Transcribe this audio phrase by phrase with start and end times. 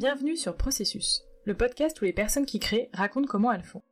[0.00, 3.82] Bienvenue sur Processus, le podcast où les personnes qui créent racontent comment elles font.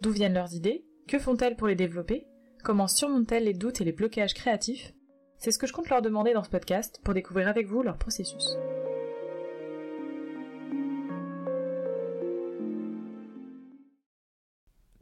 [0.00, 2.24] D'où viennent leurs idées Que font-elles pour les développer
[2.62, 4.94] Comment surmontent-elles les doutes et les blocages créatifs?
[5.38, 7.98] C'est ce que je compte leur demander dans ce podcast pour découvrir avec vous leur
[7.98, 8.56] processus.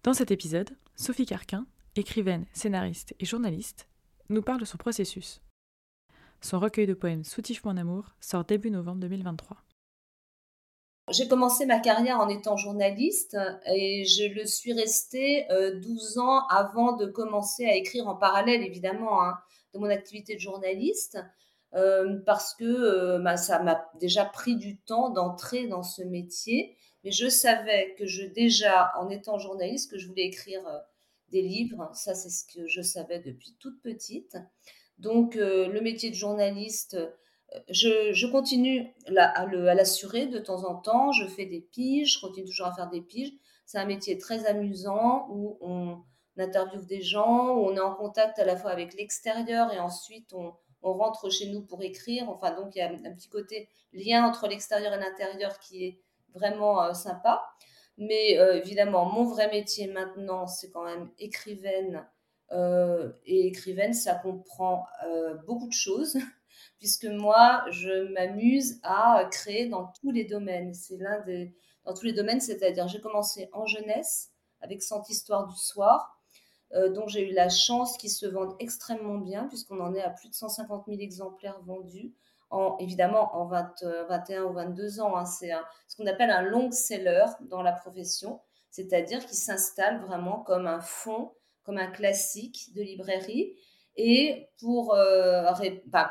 [0.02, 3.86] Dans cet épisode, Sophie Carquin, écrivaine, scénariste et journaliste,
[4.30, 5.42] nous parle de son processus.
[6.40, 9.58] Son recueil de poèmes Soutif mon amour sort début novembre 2023.
[11.10, 13.36] J'ai commencé ma carrière en étant journaliste
[13.66, 18.62] et je le suis restée 12 euh, ans avant de commencer à écrire en parallèle,
[18.62, 19.36] évidemment, hein,
[19.74, 21.18] de mon activité de journaliste,
[21.74, 26.74] euh, parce que euh, bah, ça m'a déjà pris du temps d'entrer dans ce métier.
[27.04, 30.62] Mais je savais que je, déjà, en étant journaliste, que je voulais écrire
[31.28, 31.90] des livres.
[31.92, 34.38] Ça, c'est ce que je savais depuis toute petite.
[34.96, 36.96] Donc, le métier de journaliste
[37.68, 41.12] je, continue à l'assurer de temps en temps.
[41.12, 43.32] Je fais des piges, je continue toujours à faire des piges.
[43.66, 46.02] C'est un métier très amusant où on
[46.36, 50.32] interviewe des gens, où on est en contact à la fois avec l'extérieur et ensuite
[50.32, 52.28] on, rentre chez nous pour écrire.
[52.28, 56.00] Enfin, donc il y a un petit côté lien entre l'extérieur et l'intérieur qui est
[56.34, 57.42] vraiment euh, sympa.
[57.96, 62.06] Mais euh, évidemment, mon vrai métier maintenant, c'est quand même écrivaine.
[62.52, 64.84] Euh, et écrivaine, ça comprend
[65.46, 66.18] beaucoup de choses
[66.78, 70.74] puisque moi, je m'amuse à créer dans tous les domaines.
[70.74, 71.54] C'est l'un des.
[71.84, 74.30] Dans tous les domaines, c'est-à-dire, j'ai commencé en jeunesse
[74.62, 76.18] avec Cent Histoire du Soir,
[76.72, 80.10] euh, dont j'ai eu la chance qu'ils se vendent extrêmement bien, puisqu'on en est à
[80.10, 82.14] plus de 150 000 exemplaires vendus.
[82.50, 85.16] En, évidemment, en 21 euh, ou 22 ans.
[85.16, 85.26] Hein.
[85.26, 85.52] c'est
[85.88, 90.80] ce qu'on appelle un long seller dans la profession, c'est-à-dire qu'il s'installe vraiment comme un
[90.80, 91.32] fond,
[91.64, 93.54] comme un classique de librairie
[93.96, 95.44] et pour, euh,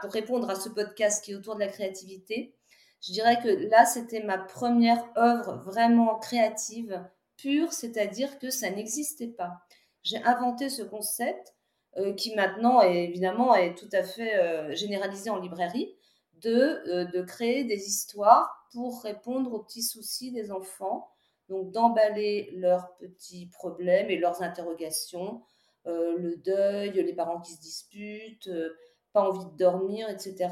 [0.01, 2.55] pour répondre à ce podcast qui est autour de la créativité,
[3.01, 7.03] je dirais que là, c'était ma première œuvre vraiment créative,
[7.37, 9.59] pure, c'est-à-dire que ça n'existait pas.
[10.03, 11.53] J'ai inventé ce concept
[11.97, 15.93] euh, qui maintenant, évidemment, est tout à fait euh, généralisé en librairie,
[16.41, 21.09] de, de créer des histoires pour répondre aux petits soucis des enfants,
[21.47, 25.41] donc d'emballer leurs petits problèmes et leurs interrogations
[25.85, 28.75] euh, le deuil, les parents qui se disputent, euh,
[29.11, 30.49] pas envie de dormir, etc.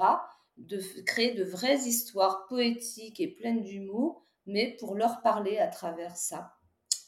[0.58, 6.16] De créer de vraies histoires poétiques et pleines d'humour, mais pour leur parler à travers
[6.18, 6.53] ça.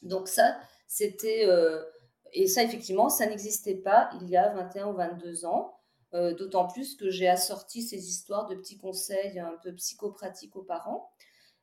[0.02, 0.58] Donc ça,
[0.88, 1.46] c'était...
[1.48, 1.84] Euh,
[2.32, 5.80] et ça, effectivement, ça n'existait pas il y a 21 ou 22 ans.
[6.38, 11.10] D'autant plus que j'ai assorti ces histoires de petits conseils un peu psychopratiques aux parents.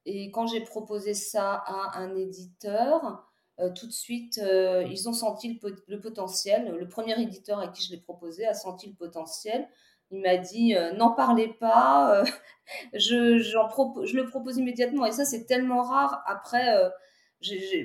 [0.06, 3.29] Et quand j'ai proposé ça à un éditeur,
[3.69, 6.75] tout de suite, euh, ils ont senti le, potentiel.
[6.75, 9.69] Le premier éditeur à qui je l'ai proposé a senti le potentiel.
[10.10, 12.25] Il m'a dit euh, n'en parlez pas,
[12.94, 15.04] je, le propose immédiatement.
[15.04, 16.22] Et ça, c'est tellement rare.
[16.26, 16.91] Après,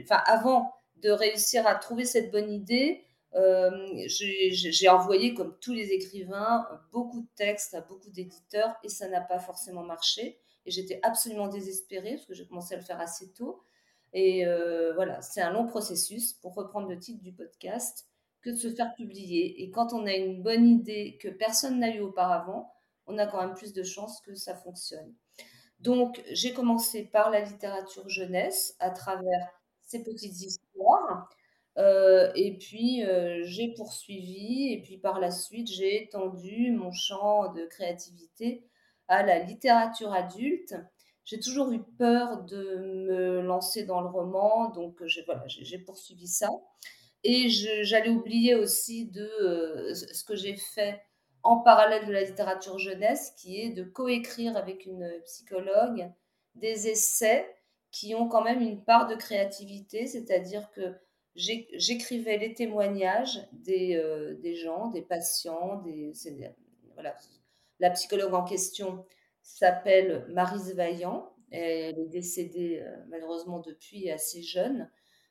[0.03, 3.03] enfin, avant de réussir à trouver cette bonne idée,
[4.07, 9.21] j'ai envoyé, comme tous les écrivains, beaucoup de textes à beaucoup d'éditeurs et ça n'a
[9.21, 10.39] pas forcément marché.
[10.65, 13.61] Et j'étais absolument désespérée parce que j'ai commencé à le faire assez tôt.
[14.15, 18.07] Et euh, voilà, c'est un long processus, pour reprendre le titre du podcast,
[18.41, 19.61] que de se faire publier.
[19.61, 22.71] Et quand on a une bonne idée que personne n'a eu auparavant,
[23.07, 25.13] on a quand même plus de chances que ça fonctionne.
[25.79, 29.49] Donc, j'ai commencé par la littérature jeunesse à travers
[29.81, 31.29] ces petites histoires.
[31.77, 34.71] Euh, et puis, euh, j'ai poursuivi.
[34.71, 38.63] Et puis, par la suite, j'ai étendu mon champ de créativité
[39.09, 40.73] à la littérature adulte
[41.25, 42.77] j'ai toujours eu peur de
[43.07, 45.45] me lancer dans le roman, donc j'ai voilà,
[45.85, 46.49] poursuivi ça.
[47.23, 51.01] Et j'allais oublier aussi de euh, ce que j'ai fait
[51.41, 56.11] en parallèle de la littérature jeunesse, qui est de coécrire avec une psychologue
[56.53, 57.51] des essais
[57.89, 60.93] qui ont quand même une part de créativité, c'est-à-dire que
[61.35, 66.11] j'écrivais les témoignages des, euh, des, gens, des patients, des,
[66.93, 67.15] voilà.
[67.79, 69.05] La psychologue en question
[69.45, 71.31] s'appelle Marise Vaillant.
[71.51, 74.89] Elle est décédée euh, malheureusement depuis assez jeune,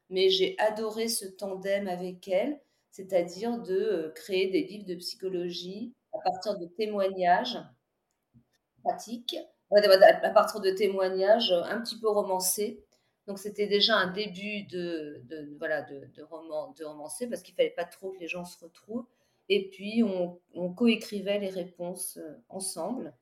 [0.08, 5.92] mais j'ai adoré ce tandem avec elle, c'est-à-dire de euh, créer des livres de psychologie
[6.12, 7.58] à partir de témoignages
[8.84, 9.36] pratiques,
[9.72, 12.84] à partir de témoignages un petit peu romancés.
[13.26, 15.24] Donc c'était déjà un début de,
[15.58, 19.06] voilà de, roman, de romancé parce qu'il fallait pas trop que les gens se retrouvent.
[19.48, 23.12] Et puis on, on coécrivait les réponses euh, ensemble.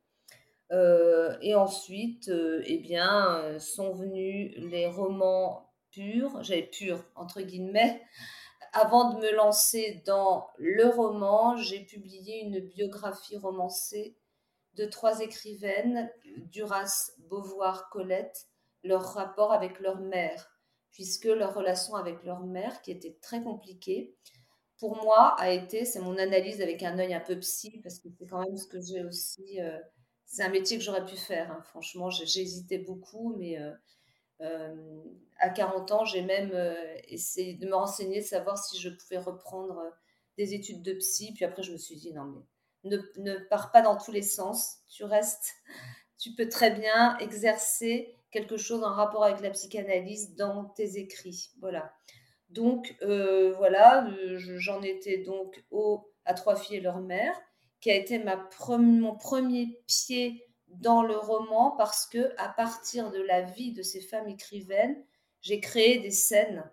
[0.72, 7.42] Euh, et ensuite, euh, eh bien, euh, sont venus les romans purs, j'avais pur entre
[7.42, 8.02] guillemets.
[8.72, 14.16] Avant de me lancer dans le roman, j'ai publié une biographie romancée
[14.74, 18.48] de trois écrivaines, Duras, Beauvoir, Colette,
[18.82, 20.50] leur rapport avec leur mère,
[20.90, 24.16] puisque leur relation avec leur mère, qui était très compliquée,
[24.78, 28.08] pour moi, a été, c'est mon analyse avec un œil un peu psy, parce que
[28.18, 29.60] c'est quand même ce que j'ai aussi.
[29.60, 29.78] Euh,
[30.32, 31.50] c'est un métier que j'aurais pu faire.
[31.52, 31.60] Hein.
[31.60, 33.70] Franchement, j'ai hésité beaucoup, mais euh,
[34.40, 35.04] euh,
[35.38, 36.52] à 40 ans, j'ai même
[37.08, 39.78] essayé de me renseigner, de savoir si je pouvais reprendre
[40.38, 41.34] des études de psy.
[41.34, 44.22] Puis après, je me suis dit, non, mais ne, ne pars pas dans tous les
[44.22, 44.78] sens.
[44.88, 45.52] Tu restes,
[46.18, 51.50] tu peux très bien exercer quelque chose en rapport avec la psychanalyse dans tes écrits.
[51.60, 51.92] Voilà.
[52.48, 57.38] Donc euh, voilà, j'en étais donc au, à trois filles et leur mère,
[57.82, 63.42] qui a été mon premier pied dans le roman parce que à partir de la
[63.42, 65.04] vie de ces femmes écrivaines,
[65.42, 66.64] j'ai créé des scènes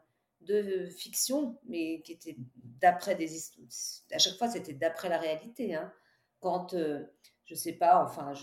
[0.42, 2.38] de fiction, mais qui étaient
[2.80, 3.68] d'après des histoires.
[4.14, 5.76] À chaque fois, c'était d'après la réalité.
[5.76, 5.92] Hein.
[6.40, 7.04] Quand, euh,
[7.44, 8.34] je sais pas, enfin,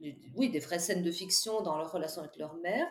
[0.00, 2.86] oui, des vraies scènes de fiction dans leur relation avec leur mère.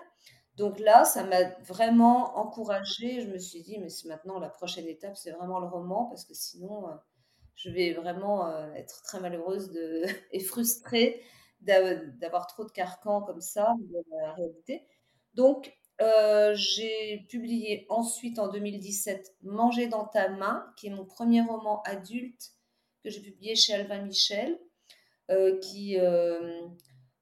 [0.58, 3.22] Donc là, ça m'a vraiment encouragée.
[3.22, 6.34] Je me suis dit, mais maintenant, la prochaine étape, c'est vraiment le roman, parce que
[6.34, 6.94] sinon, euh,
[7.56, 11.22] je vais vraiment euh, être très malheureuse de, et frustrée
[11.62, 13.74] d'avoir trop de carcans comme ça
[14.10, 14.86] dans la réalité.
[15.34, 21.42] Donc, euh, j'ai publié ensuite en 2017 Manger dans ta main, qui est mon premier
[21.42, 22.52] roman adulte
[23.04, 24.60] que j'ai publié chez Alvin Michel,
[25.62, 25.98] qui,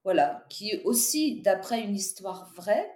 [0.04, 2.92] voilà, qui est aussi d'après une histoire vraie,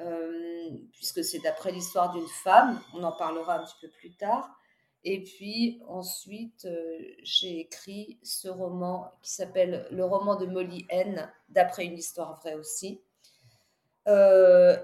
[0.00, 4.48] euh, puisque c'est d'après l'histoire d'une femme, on en parlera un petit peu plus tard.
[5.10, 11.32] Et puis ensuite, euh, j'ai écrit ce roman qui s'appelle Le roman de Molly N,
[11.48, 13.00] d'après une histoire vraie aussi.
[14.06, 14.76] Euh,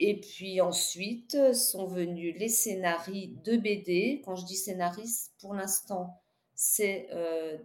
[0.00, 4.20] et puis ensuite sont venus les scénarios de BD.
[4.24, 6.20] Quand je dis scénariste, pour l'instant,
[6.56, 7.08] c'est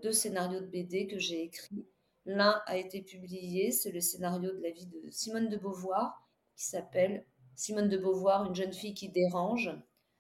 [0.04, 1.88] deux scénarios de BD que j'ai écrits.
[2.28, 6.66] L'un a été publié, c'est le scénario de la vie de Simone de Beauvoir, qui
[6.66, 9.72] s'appelle Simone de Beauvoir, une jeune fille qui dérange.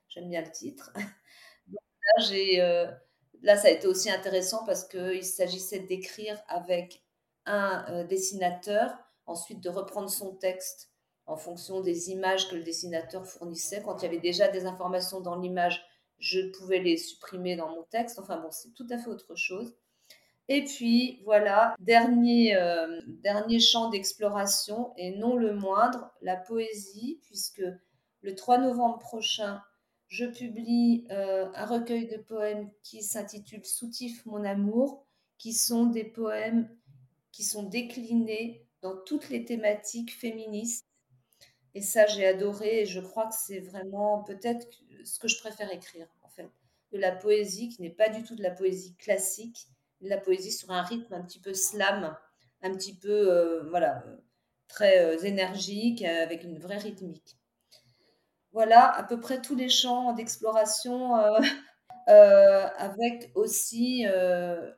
[0.09, 0.91] J'aime bien le titre.
[2.19, 2.87] J'ai, euh,
[3.41, 7.03] là, ça a été aussi intéressant parce qu'il s'agissait d'écrire avec
[7.45, 10.91] un euh, dessinateur, ensuite de reprendre son texte
[11.25, 13.81] en fonction des images que le dessinateur fournissait.
[13.83, 15.85] Quand il y avait déjà des informations dans l'image,
[16.19, 18.19] je pouvais les supprimer dans mon texte.
[18.19, 19.75] Enfin bon, c'est tout à fait autre chose.
[20.49, 27.63] Et puis voilà, dernier, euh, dernier champ d'exploration et non le moindre, la poésie, puisque
[28.21, 29.61] le 3 novembre prochain,
[30.07, 35.05] je publie euh, un recueil de poèmes qui s'intitule Soutif mon amour,
[35.37, 36.69] qui sont des poèmes
[37.31, 40.87] qui sont déclinés dans toutes les thématiques féministes.
[41.75, 44.67] Et ça, j'ai adoré et je crois que c'est vraiment peut-être
[45.03, 46.49] ce que je préfère écrire, en fait.
[46.91, 49.67] De la poésie qui n'est pas du tout de la poésie classique,
[50.01, 52.17] la poésie sur un rythme un petit peu slam,
[52.63, 54.03] un petit peu, euh, voilà,
[54.67, 57.36] très euh, énergique, avec une vraie rythmique.
[58.57, 61.39] Voilà à peu près tous les champs d'exploration, euh,
[62.77, 64.03] avec aussi,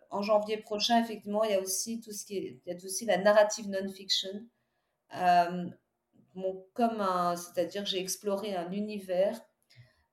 [0.09, 3.69] en janvier prochain, effectivement, il y a aussi tout ce qui est, aussi la narrative
[3.69, 4.31] non-fiction.
[6.73, 7.03] comme
[7.37, 9.39] c'est-à-dire que j'ai exploré un univers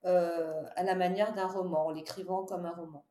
[0.04, 3.04] à la manière d'un roman, en l'écrivant comme un roman.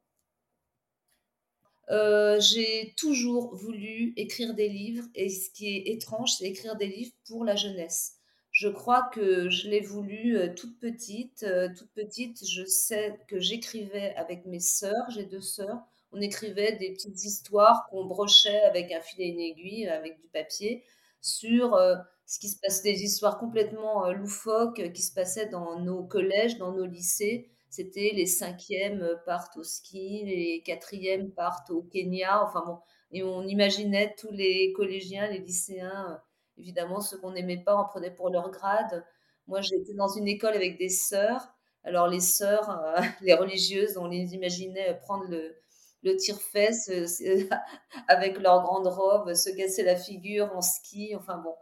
[1.92, 6.88] Euh, j'ai toujours voulu écrire des livres et ce qui est étrange, c'est écrire des
[6.88, 8.15] livres pour la jeunesse.
[8.56, 11.44] Je crois que je l'ai voulu euh, toute petite.
[11.44, 15.82] Euh, toute petite, je sais que j'écrivais avec mes sœurs, j'ai deux sœurs.
[16.14, 20.28] On écrivait des petites histoires qu'on brochait avec un fil et une aiguille, avec du
[20.30, 20.86] papier,
[21.20, 21.78] sur
[22.26, 26.72] ce qui se passe, des histoires complètement loufoques qui se passaient dans nos collèges, dans
[26.72, 32.42] nos lycées c'était les cinquièmes partent au ski, les quatrièmes partent au Kenya.
[32.42, 32.78] Enfin bon,
[33.12, 36.18] et on imaginait tous les collégiens, les lycéens, euh,
[36.58, 39.06] évidemment, ceux qu'on n'aimait pas, on prenait pour leur grade.
[39.48, 41.54] Moi, j'étais dans une école avec des sœurs.
[41.84, 45.56] Alors, les sœurs, euh, les religieuses, on les imaginait prendre le,
[46.04, 47.50] le tire-fesse euh,
[48.08, 51.16] avec leur grande robe, se casser la figure en ski.
[51.16, 51.56] Enfin bon,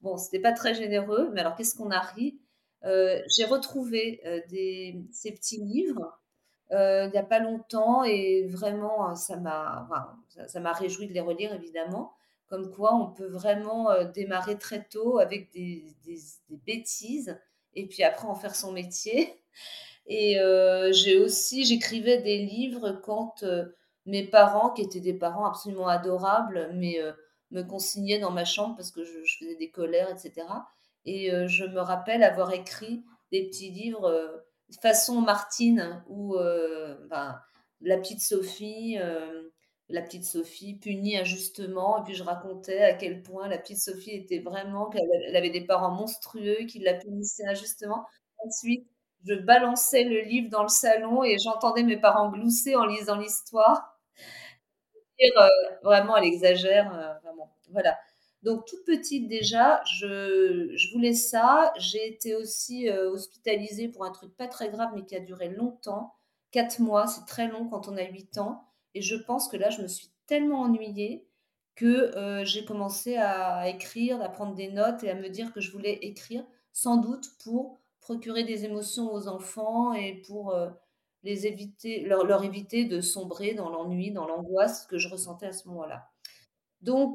[0.00, 1.30] bon, c'était pas très généreux.
[1.32, 2.40] Mais alors, qu'est-ce qu'on a ri?
[2.84, 6.20] Euh, j'ai retrouvé des, ces petits livres
[6.70, 9.88] il n'y a pas longtemps et vraiment ça m'a
[10.46, 12.12] ça m'a réjoui de les relire évidemment
[12.48, 15.84] comme quoi on peut vraiment démarrer très tôt avec des,
[16.66, 17.38] bêtises
[17.74, 19.34] et puis après en faire son métier.
[20.10, 20.38] Et
[20.92, 23.44] j'ai aussi j'écrivais des livres quand
[24.06, 26.98] mes parents qui étaient des parents absolument adorables mais
[27.50, 30.46] me consignaient dans ma chambre parce que je, faisais des colères etc
[31.08, 33.02] et euh, je me rappelle avoir écrit
[33.32, 34.36] des petits livres euh,
[34.82, 36.96] façon Martine ou euh,
[37.80, 38.98] la petite Sophie,
[39.88, 44.10] la petite Sophie punie injustement, et puis je racontais à quel point la petite Sophie
[44.10, 48.04] était vraiment, qu'elle avait des parents monstrueux, qui la punissaient injustement.
[48.44, 48.86] Ensuite,
[49.26, 53.98] je balançais le livre dans le salon et j'entendais mes parents glousser en lisant l'histoire.
[55.20, 55.48] Euh,
[55.82, 57.52] vraiment, elle exagère, euh, vraiment.
[57.70, 57.98] Voilà.
[58.42, 61.72] Donc, toute petite déjà, je, voulais ça.
[61.76, 65.48] J'ai été aussi euh, hospitalisée pour un truc pas très grave, mais qui a duré
[65.48, 66.14] longtemps.
[66.52, 68.67] Quatre mois, c'est très long quand on a huit ans.
[68.94, 71.26] Et je pense que là, je me suis tellement ennuyée
[71.74, 75.60] que euh, j'ai commencé à écrire, à prendre des notes et à me dire que
[75.60, 80.70] je voulais écrire, sans doute pour procurer des émotions aux enfants et pour euh,
[81.22, 85.68] les éviter, leur, éviter de sombrer dans l'ennui, dans l'angoisse que je ressentais à ce
[85.68, 86.10] moment-là.
[86.82, 87.14] Donc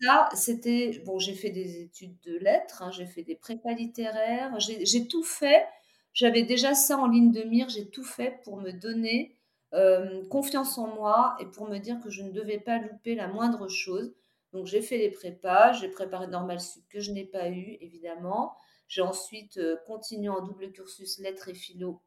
[0.00, 1.18] ça, c'était bon.
[1.18, 5.66] J'ai fait des études de lettres, hein, j'ai fait des prépas littéraires, j'ai tout fait.
[6.12, 7.68] J'avais déjà ça en ligne de mire.
[7.68, 9.36] J'ai tout fait pour me donner
[9.74, 13.26] euh, confiance en moi et pour me dire que je ne devais pas louper la
[13.26, 14.14] moindre chose.
[14.52, 18.56] Donc j'ai fait les prépas, j'ai préparé Normal Sup que je n'ai pas eu évidemment.
[18.86, 22.00] J'ai ensuite euh, continué en double cursus lettres et philo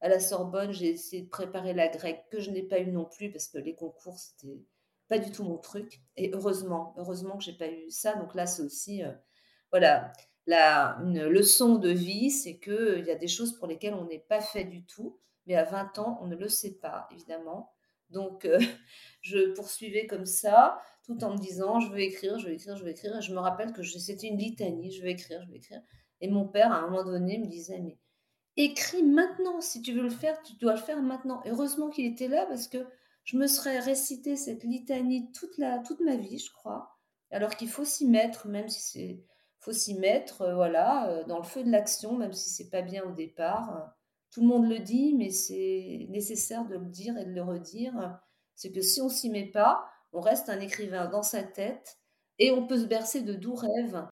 [0.00, 0.72] à la Sorbonne.
[0.72, 3.58] J'ai essayé de préparer la grecque que je n'ai pas eu non plus parce que
[3.58, 4.60] les concours c'était
[5.06, 6.00] pas du tout mon truc.
[6.16, 8.16] Et heureusement, heureusement que j'ai pas eu ça.
[8.16, 9.12] Donc là c'est aussi euh,
[9.70, 10.12] voilà
[10.46, 14.06] la, une leçon de vie, c'est que il y a des choses pour lesquelles on
[14.06, 17.72] n'est pas fait du tout mais à 20 ans, on ne le sait pas, évidemment.
[18.10, 18.58] Donc, euh,
[19.22, 22.84] je poursuivais comme ça, tout en me disant, je veux écrire, je veux écrire, je
[22.84, 23.16] veux écrire.
[23.16, 25.80] Et je me rappelle que c'était une litanie, je veux écrire, je veux écrire.
[26.20, 27.82] Et mon père, à un moment donné, me disait,
[28.56, 31.42] écris maintenant, si tu veux le faire, tu dois le faire maintenant.
[31.46, 32.86] heureusement qu'il était là, parce que
[33.24, 36.96] je me serais récité cette litanie toute, la, toute ma vie, je crois.
[37.30, 39.24] Alors qu'il faut s'y mettre, même si c'est...
[39.60, 42.82] faut s'y mettre, euh, voilà, euh, dans le feu de l'action, même si c'est pas
[42.82, 43.94] bien au départ
[44.32, 48.18] tout le monde le dit, mais c'est nécessaire de le dire et de le redire.
[48.54, 51.98] C'est que si on s'y met pas, on reste un écrivain dans sa tête
[52.38, 54.06] et on peut se bercer de doux rêves.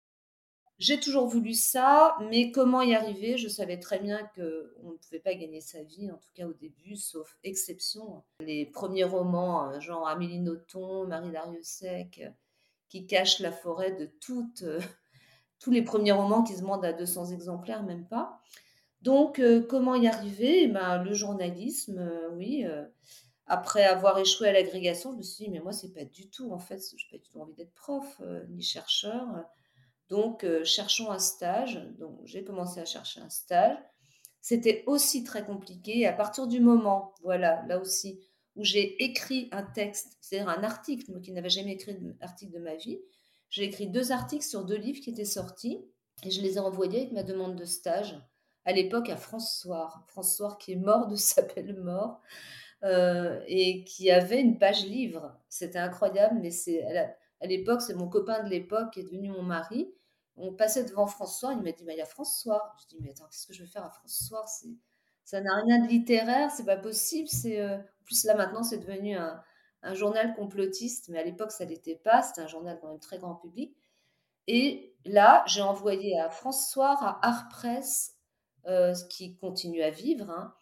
[0.77, 3.37] J'ai toujours voulu ça, mais comment y arriver?
[3.37, 6.53] Je savais très bien qu'on ne pouvait pas gagner sa vie, en tout cas au
[6.53, 8.23] début, sauf exception.
[8.39, 12.21] Les premiers romans, euh, genre Amélie Nothomb, Marie Dariussec,
[12.87, 14.09] qui cachent la forêt de
[14.63, 14.79] euh,
[15.59, 18.41] tous les premiers romans qui se demandent à 200 exemplaires, même pas.
[19.01, 20.63] Donc, euh, comment y arriver?
[20.63, 22.85] Eh ben, le journalisme, euh, oui, euh,
[23.45, 26.51] après avoir échoué à l'agrégation, je me suis dit: «Mais moi, c'est pas du tout,
[26.51, 29.25] en fait, je n'ai pas du tout envie d'être prof, ni chercheur».
[30.09, 31.81] Donc, cherchons un stage.
[31.97, 33.77] Donc, j'ai commencé à chercher un stage.
[34.41, 38.19] C'était aussi très compliqué à partir du moment, voilà, là aussi,
[38.55, 42.59] où j'ai écrit un texte, c'est-à-dire un article, moi qui n'avais jamais écrit d'article de
[42.59, 42.99] ma vie.
[43.49, 45.83] J'ai écrit deux articles sur deux livres qui étaient sortis
[46.23, 48.19] et je les ai envoyés avec ma demande de stage
[48.65, 50.03] à l'époque à François.
[50.07, 52.21] François qui est mort de sa belle mort
[52.83, 55.37] euh, et qui avait une page livre.
[55.49, 56.83] C'était incroyable, mais c'est
[57.41, 59.93] à l'époque, c'est mon copain de l'époque qui est devenu mon mari.
[60.35, 62.73] On passait devant François, il m'a dit, bah, il y a François.
[62.81, 64.45] Je dis, mais attends, qu'est-ce que je vais faire à François?
[65.25, 67.27] Ça n'a rien de littéraire, c'est pas possible.
[67.27, 69.43] C'est euh, En plus, là, maintenant, c'est devenu un,
[69.93, 72.21] journal complotiste, mais à l'époque, ça l'était pas.
[72.21, 73.75] C'était un journal quand même très grand public.
[74.47, 78.18] Et là, j'ai envoyé à François, à Artpress, euh,
[79.09, 80.53] qui continue à vivre, hein,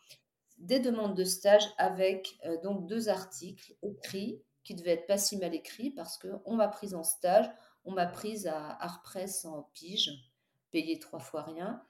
[0.57, 5.37] des demandes de stage avec euh, donc deux articles écrits qui devaient être pas si
[5.37, 7.49] mal écrits parce qu'on m'a prise en stage,
[7.85, 10.11] on m'a prise à Artpress en pige,
[10.71, 11.81] payée trois fois rien.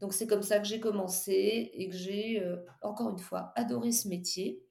[0.00, 3.92] Donc c'est comme ça que j'ai commencé et que j'ai euh, encore une fois adoré
[3.92, 4.64] ce métier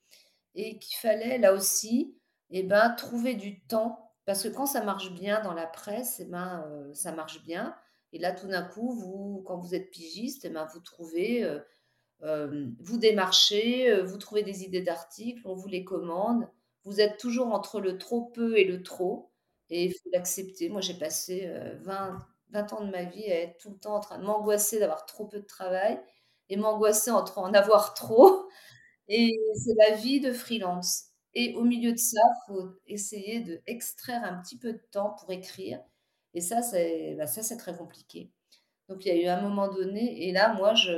[0.56, 2.18] et qu'il fallait là aussi
[2.50, 6.26] eh ben, trouver du temps parce que quand ça marche bien dans la presse, eh
[6.26, 7.76] ben, ça marche bien.
[8.14, 11.60] Et là, tout d'un coup, quand vous êtes pigiste, eh ben, vous trouvez, euh,
[12.24, 16.48] euh, vous démarchez, euh, vous trouvez des idées d'articles, on vous les commande.
[16.86, 19.32] Vous êtes toujours entre le trop peu et le trop.
[19.70, 20.70] Et il faut l'accepter.
[20.70, 21.52] Moi, j'ai passé
[21.82, 22.20] 20,
[22.52, 25.06] 20 ans de ma vie à être tout le temps en train de m'angoisser d'avoir
[25.06, 26.00] trop peu de travail
[26.50, 28.48] et m'angoisser entre en avoir trop.
[29.08, 31.06] Et c'est la vie de freelance.
[31.34, 35.16] Et au milieu de ça, il faut essayer de extraire un petit peu de temps
[35.20, 35.82] pour écrire
[36.34, 38.32] et ça, c'est bah, ça, c'est très compliqué.
[38.90, 40.92] Donc il y a eu un moment donné, et là, moi, je,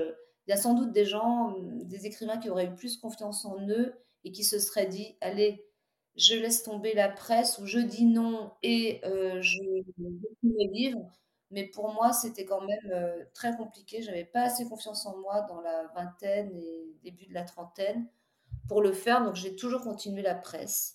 [0.48, 3.68] il y a sans doute des gens, des écrivains qui auraient eu plus confiance en
[3.70, 5.65] eux et qui se seraient dit, allez,
[6.15, 9.60] je laisse tomber la presse ou je dis non et euh, je
[10.44, 11.12] mes livres.
[11.51, 14.01] Mais pour moi, c'était quand même euh, très compliqué.
[14.01, 18.08] J'avais pas assez confiance en moi dans la vingtaine et début de la trentaine
[18.68, 19.24] pour le faire.
[19.24, 20.95] Donc j'ai toujours continué la presse.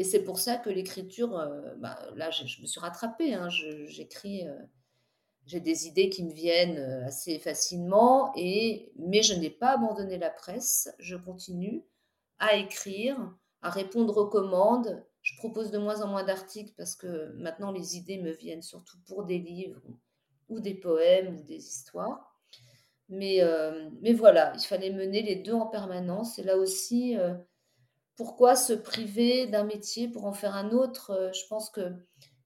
[0.00, 3.34] Et c'est pour ça que l'écriture, euh, bah, là, je, me suis rattrapée.
[3.34, 4.56] Hein, j'écris, euh,
[5.44, 10.16] j'ai des idées qui me viennent euh, assez facilement, et, mais je n'ai pas abandonné
[10.16, 10.88] la presse.
[11.00, 11.84] Je continue
[12.38, 13.18] à écrire
[13.60, 15.04] à répondre aux commandes.
[15.20, 18.96] Je propose de moins en moins d'articles parce que maintenant les idées me viennent surtout
[19.06, 19.82] pour des livres
[20.48, 22.40] ou des poèmes ou des histoires.
[23.10, 23.42] Mais,
[24.00, 26.38] mais voilà, il fallait mener les deux en permanence.
[26.38, 27.18] Et là aussi,
[28.16, 31.92] pourquoi se priver d'un métier pour en faire un autre euh, Je pense que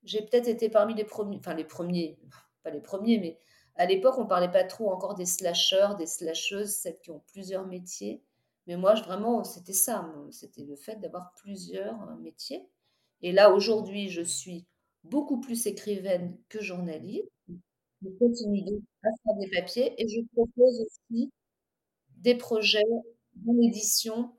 [0.04, 2.18] j'ai peut-être été parmi les premiers, enfin les premiers,
[2.62, 3.38] pas les premiers, mais
[3.76, 7.66] à l'époque, on parlait pas trop encore des slasheurs, des slasheuses, celles qui ont plusieurs
[7.66, 8.22] métiers.
[8.66, 10.12] Mais moi, vraiment, c'était ça.
[10.30, 12.68] C'était le fait d'avoir plusieurs euh, métiers.
[13.22, 14.66] Et là, aujourd'hui, je suis
[15.02, 17.28] beaucoup plus écrivaine que journaliste.
[18.02, 21.32] Je continue à faire des papiers et je propose aussi
[22.18, 22.84] des projets
[23.48, 24.32] en édition,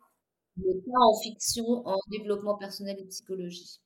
[0.57, 3.79] mais pas en fiction, en développement personnel et psychologie.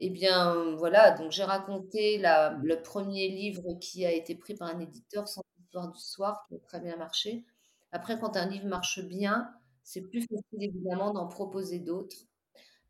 [0.00, 4.80] Eh bien, voilà, donc j'ai raconté le premier livre qui a été pris par un
[4.80, 7.44] éditeur, Sans histoire du soir, qui a très bien marché.
[7.92, 9.50] Après, quand un livre marche bien,
[9.84, 12.16] c'est plus facile évidemment d'en proposer d'autres.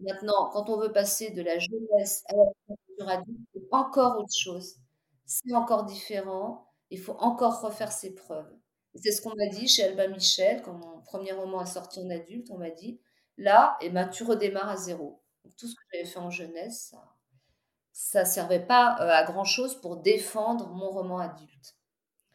[0.00, 2.44] Maintenant, quand on veut passer de la jeunesse à la
[2.76, 4.76] culture adulte, c'est encore autre chose.
[5.26, 6.66] C'est encore différent.
[6.90, 8.50] Il faut encore refaire ses preuves.
[8.94, 12.10] C'est ce qu'on m'a dit chez Alba Michel, quand mon premier roman a sorti en
[12.10, 13.00] adulte, on m'a dit,
[13.36, 15.22] là, eh ben, tu redémarres à zéro.
[15.56, 16.94] tout ce que j'avais fait en jeunesse,
[17.92, 21.76] ça ne servait pas euh, à grand-chose pour défendre mon roman adulte.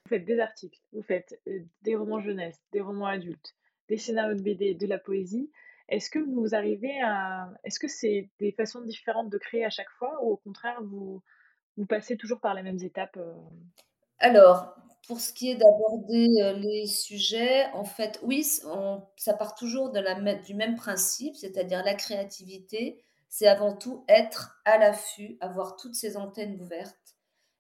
[0.04, 3.56] Vous faites des articles, vous faites euh, des romans jeunesse, des romans adultes,
[3.90, 5.52] des scénarios de BD, de la poésie.
[5.90, 7.50] Est-ce que vous arrivez à.
[7.64, 11.22] Est-ce que c'est des façons différentes de créer à chaque fois ou au contraire, vous,
[11.78, 13.34] vous passez toujours par les mêmes étapes euh?
[14.20, 14.76] Alors,
[15.08, 20.00] pour ce qui est d'aborder euh, les sujets, en fait, oui, ça part toujours de
[20.00, 25.96] la, du même principe, c'est-à-dire la créativité, c'est avant tout être à l'affût, avoir toutes
[25.96, 27.16] ces antennes ouvertes,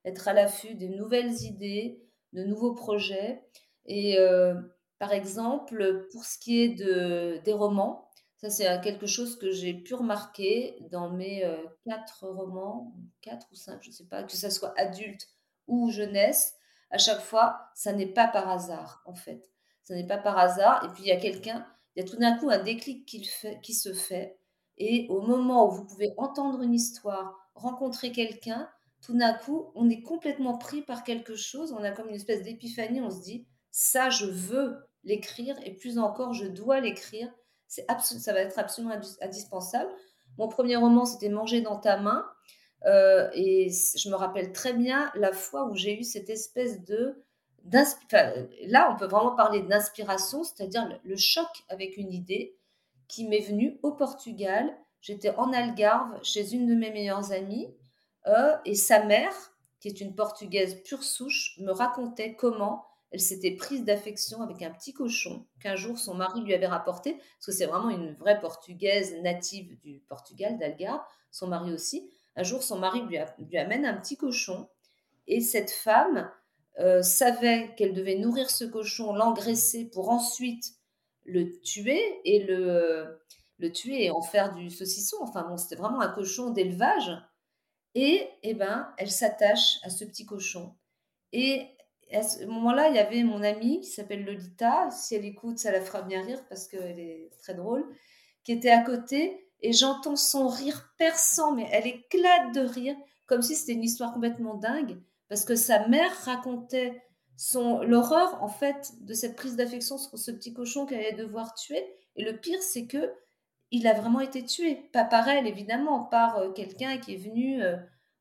[0.06, 2.02] être à l'affût des nouvelles idées,
[2.34, 3.44] de nouveaux projets.
[3.86, 4.56] Et euh,
[5.00, 9.74] par exemple, pour ce qui est de, des romans, ça c'est quelque chose que j'ai
[9.74, 14.36] pu remarquer dans mes euh, quatre romans, quatre ou cinq, je ne sais pas, que
[14.36, 15.28] ce soit adulte
[15.67, 16.55] ou jeunesse,
[16.89, 19.52] à chaque fois, ça n'est pas par hasard en fait.
[19.84, 20.84] Ça n'est pas par hasard.
[20.84, 23.24] Et puis il y a quelqu'un, il y a tout d'un coup un déclic qui,
[23.74, 24.38] se fait.
[24.78, 28.69] Et au moment où vous pouvez entendre une histoire, rencontrer quelqu'un,
[29.02, 31.71] tout d'un coup, on est complètement pris par quelque chose.
[31.71, 33.02] On a comme une espèce d'épiphanie.
[33.02, 37.32] On se dit, ça, je veux l'écrire et plus encore, je dois l'écrire.
[37.67, 39.89] C'est ça va être absolument indispensable.
[40.38, 42.26] Mon premier roman, c'était Manger dans ta main.
[42.86, 47.24] Euh, et je me rappelle très bien la fois où j'ai eu cette espèce de...
[47.71, 52.56] là, on peut vraiment parler d'inspiration, c'est-à-dire le, choc avec une idée
[53.08, 54.76] qui m'est venue au Portugal.
[55.02, 57.74] J'étais en Algarve chez une de mes meilleures amies
[58.28, 59.34] euh, et sa mère,
[59.80, 64.71] qui est une Portugaise pure souche, me racontait comment elle s'était prise d'affection avec un
[64.71, 68.39] petit cochon qu'un jour son mari lui avait rapporté, parce que c'est vraiment une vraie
[68.39, 72.12] portugaise native du Portugal, d'Algarve, son mari aussi.
[72.36, 74.67] Un jour, son mari lui, amène un petit cochon,
[75.28, 76.30] et cette femme
[76.80, 80.74] euh, savait qu'elle devait nourrir ce cochon, l'engraisser pour ensuite
[81.24, 83.19] le tuer et le,
[83.58, 85.17] le tuer et en faire du saucisson.
[85.21, 87.12] Enfin bon, c'était vraiment un cochon d'élevage.
[87.95, 90.76] Et eh ben, elle s'attache à ce petit cochon.
[91.32, 91.65] Et
[92.12, 94.91] à ce moment-là, il y avait mon amie qui s'appelle Lolita.
[94.91, 97.86] Si elle écoute, ça la fera bien rire parce qu'elle est très drôle.
[98.43, 103.41] Qui était à côté et j'entends son rire perçant, mais elle éclate de rire, comme
[103.41, 104.98] si c'était une histoire complètement dingue,
[105.30, 107.02] parce que sa mère racontait
[107.38, 111.54] son l'horreur en fait de cette prise d'affection sur ce petit cochon qu'elle allait devoir
[111.54, 111.84] tuer.
[112.15, 113.13] Et le pire, c'est que
[113.72, 117.62] il a vraiment été tué, pas par elle évidemment, par euh, quelqu'un qui est venu
[117.62, 117.76] euh,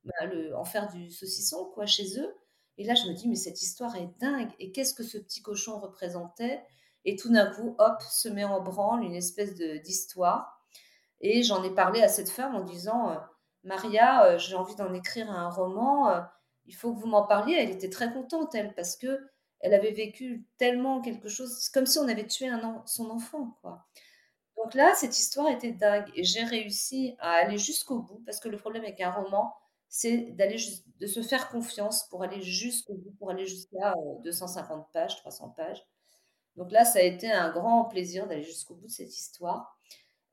[0.05, 2.35] bah, le, en faire du saucisson quoi chez eux.
[2.77, 4.51] Et là, je me dis, mais cette histoire est dingue.
[4.59, 6.61] Et qu'est-ce que ce petit cochon représentait?
[7.05, 10.64] Et tout d'un coup, hop, se met en branle une espèce d'histoire.
[11.21, 13.17] Et j'en ai parlé à cette femme en disant, euh,
[13.63, 16.11] Maria, euh, j'ai envie d'en écrire un roman.
[16.11, 16.21] Euh,
[16.67, 17.55] il faut que vous m'en parliez.
[17.55, 19.21] Elle était très contente, elle, parce que
[19.61, 22.51] elle avait vécu tellement quelque chose, comme si on avait tué
[22.85, 23.87] son enfant, quoi.
[24.57, 28.49] Donc là, cette histoire était dingue et j'ai réussi à aller jusqu'au bout parce que
[28.49, 29.55] le problème avec un roman,
[29.89, 35.17] c'est de se faire confiance pour aller jusqu'au bout, pour aller jusqu'à 250 euh, pages,
[35.17, 35.87] 300 pages.
[36.57, 39.74] Donc là, ça a été un grand plaisir d'aller jusqu'au bout de cette histoire.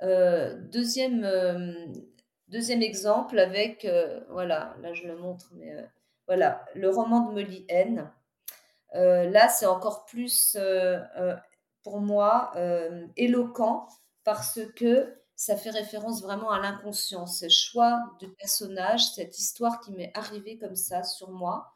[0.02, 1.74] Euh, deuxième, euh,
[2.48, 3.88] deuxième exemple avec,
[4.30, 5.76] voilà, là je le montre, mais
[6.28, 8.12] voilà, le roman de Molly N.
[8.94, 10.58] là, c'est encore plus,
[11.84, 12.52] pour moi,
[13.16, 13.88] éloquent
[14.24, 19.92] parce que ça fait référence vraiment à l'inconscient, ce choix de personnage, cette histoire qui
[19.92, 21.74] m'est arrivée comme ça sur moi.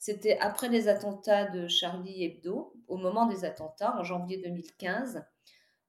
[0.00, 5.24] C'était après les attentats de Charlie Hebdo, au moment des attentats, en janvier 2015.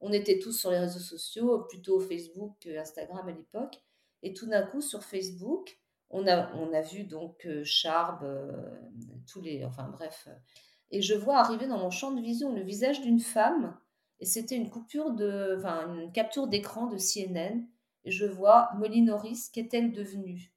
[0.06, 3.82] On était tous sur les réseaux sociaux, plutôt Facebook que Instagram à l'époque.
[4.22, 5.80] Et tout d'un coup, sur Facebook,
[6.12, 8.52] on a, vu donc euh, Charb, euh,
[9.28, 10.28] tous les, enfin bref.
[10.92, 13.76] Et je vois arriver dans mon champ de vision le visage d'une femme.
[14.20, 17.66] Et c'était une coupure de, enfin, une capture d'écran de CNN.
[18.04, 20.54] Et je vois Molly Norris, qu'est-elle devenue?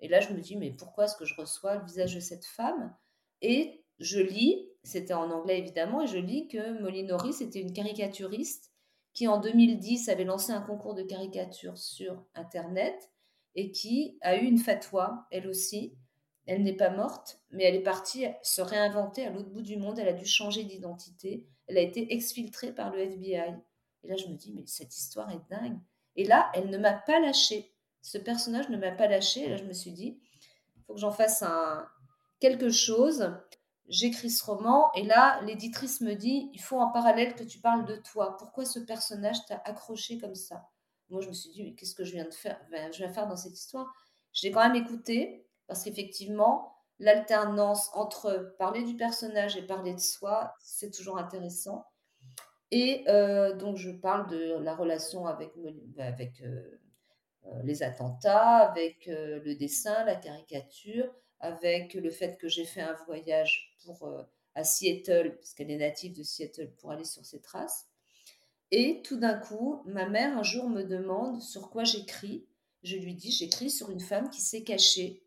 [0.00, 2.46] Et là, je me dis, mais pourquoi est-ce que je reçois le visage de cette
[2.46, 2.96] femme?
[3.42, 7.74] Et je lis, c'était en anglais évidemment, et je lis que Molly Norris était une
[7.74, 8.72] caricaturiste
[9.16, 13.10] qui en 2010 avait lancé un concours de caricature sur Internet
[13.54, 15.96] et qui a eu une fatwa, elle aussi.
[16.44, 19.98] Elle n'est pas morte, mais elle est partie se réinventer à l'autre bout du monde.
[19.98, 21.46] Elle a dû changer d'identité.
[21.66, 23.54] Elle a été exfiltrée par le FBI.
[24.04, 25.78] Et là, je me dis, mais cette histoire est dingue.
[26.14, 27.72] Et là, elle ne m'a pas lâché.
[28.02, 29.46] Ce personnage ne m'a pas lâché.
[29.46, 30.20] Et là, je me suis dit,
[30.76, 31.88] il faut que j'en fasse un,
[32.38, 33.34] quelque chose
[33.88, 37.84] j'écris ce roman et là, l'éditrice me dit, il faut en parallèle que tu parles
[37.84, 38.36] de toi.
[38.38, 40.68] Pourquoi ce personnage t'a accroché comme ça?
[41.08, 43.28] Moi, je me suis dit, mais qu'est-ce que je viens de faire Je viens faire
[43.28, 43.86] dans cette histoire?
[44.32, 50.00] Je l'ai quand même écouté parce qu'effectivement, l'alternance entre parler du personnage et parler de
[50.00, 51.86] soi, c'est toujours intéressant.
[52.70, 55.52] Et euh, donc, je parle de la relation avec,
[55.98, 56.80] avec euh,
[57.46, 62.96] euh, les attentats, avec le dessin, la caricature, avec le fait que j'ai fait un
[63.06, 64.22] voyage pour, euh,
[64.54, 67.86] à Seattle, parce qu'elle est native de Seattle, pour aller sur ses traces.
[68.70, 72.46] Et tout d'un coup, ma mère un jour me demande sur quoi j'écris.
[72.82, 75.22] Je lui dis, j'écris sur une femme qui s'est cachée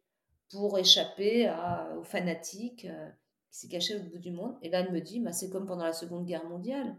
[0.49, 3.09] pour échapper à, aux fanatiques, euh,
[3.51, 4.57] qui s'est cachée au bout du monde.
[4.61, 6.95] Et là, elle me dit, bah, c'est comme pendant la Seconde Guerre mondiale.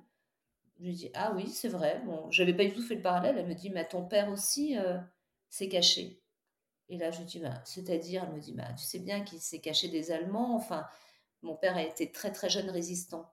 [0.79, 2.01] Je lui dis, ah oui, c'est vrai.
[2.07, 3.37] Bon, je n'avais pas du tout fait le parallèle.
[3.37, 4.99] Elle me dit, mais ton père aussi euh,
[5.51, 6.21] s'est caché.
[6.91, 9.61] Et là, je dis, bah, c'est-à-dire, elle me dit, bah, tu sais bien qu'il s'est
[9.61, 10.57] caché des Allemands.
[10.57, 10.85] Enfin,
[11.43, 13.33] mon père a été très très jeune résistant.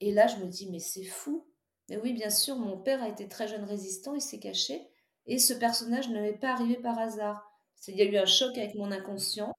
[0.00, 1.46] Et là, je me dis, mais c'est fou.
[1.88, 4.88] Mais oui, bien sûr, mon père a été très jeune résistant, il s'est caché.
[5.26, 7.48] Et ce personnage ne m'est pas arrivé par hasard.
[7.86, 9.52] Il y a eu un choc avec mon inconscient.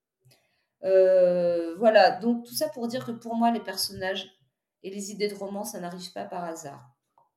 [0.84, 4.30] Euh, voilà, donc tout ça pour dire que pour moi, les personnages
[4.84, 6.84] et les idées de roman, ça n'arrive pas par hasard.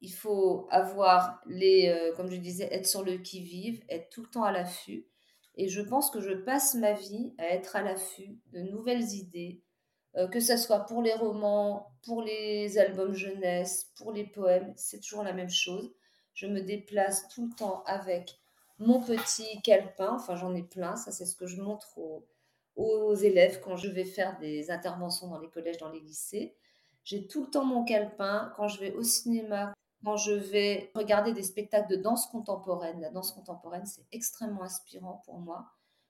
[0.01, 4.29] Il faut avoir les, euh, comme je disais, être sur le qui-vive, être tout le
[4.29, 5.07] temps à l'affût.
[5.59, 9.61] Et je pense que je passe ma vie à être à l'affût de nouvelles idées,
[10.17, 15.01] euh, que ce soit pour les romans, pour les albums jeunesse, pour les poèmes, c'est
[15.01, 15.93] toujours la même chose.
[16.33, 18.39] Je me déplace tout le temps avec
[18.79, 22.25] mon petit calepin, enfin j'en ai plein, ça c'est ce que je montre aux,
[22.77, 26.55] aux, élèves quand je vais faire des interventions dans les collèges, dans les lycées.
[27.03, 31.33] J'ai tout le temps mon calepin quand je vais au cinéma, quand je vais regarder
[31.33, 33.01] des spectacles de danse contemporaine.
[33.01, 35.67] La danse contemporaine, c'est extrêmement inspirant pour moi.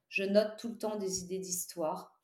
[0.08, 2.14] Je note tout le temps des idées d'histoire.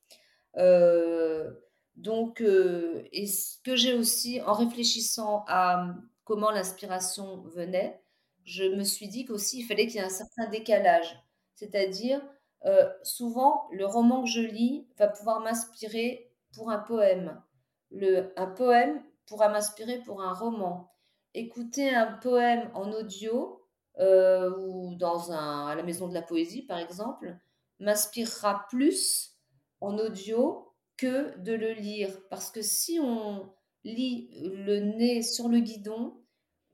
[0.57, 1.53] Euh,
[1.96, 8.00] donc, euh, et ce que j'ai aussi, en réfléchissant à comment l'inspiration venait,
[8.44, 11.22] je me suis dit qu'aussi il fallait qu'il y ait un certain décalage.
[11.55, 12.20] C'est-à-dire,
[12.66, 17.40] euh, souvent, le roman que je lis va pouvoir m'inspirer pour un poème.
[17.90, 20.93] Le, un poème pourra m'inspirer pour un roman.
[21.35, 23.61] Écouter un poème en audio
[23.99, 27.37] ou dans un, à la maison de la poésie, par exemple,
[27.79, 29.37] m'inspirera plus
[29.81, 32.11] en audio que de le lire.
[32.31, 33.53] Parce que si on
[33.85, 36.16] lit le nez sur le guidon,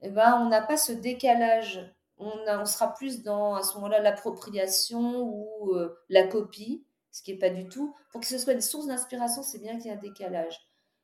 [0.03, 1.94] eh ben, on n'a pas ce décalage.
[2.18, 7.33] On, on, sera plus dans, à ce moment-là, l'appropriation ou euh, la copie, ce qui
[7.33, 7.94] n'est pas du tout.
[8.12, 10.59] Pour que ce soit une source d'inspiration, c'est bien qu'il y ait un décalage.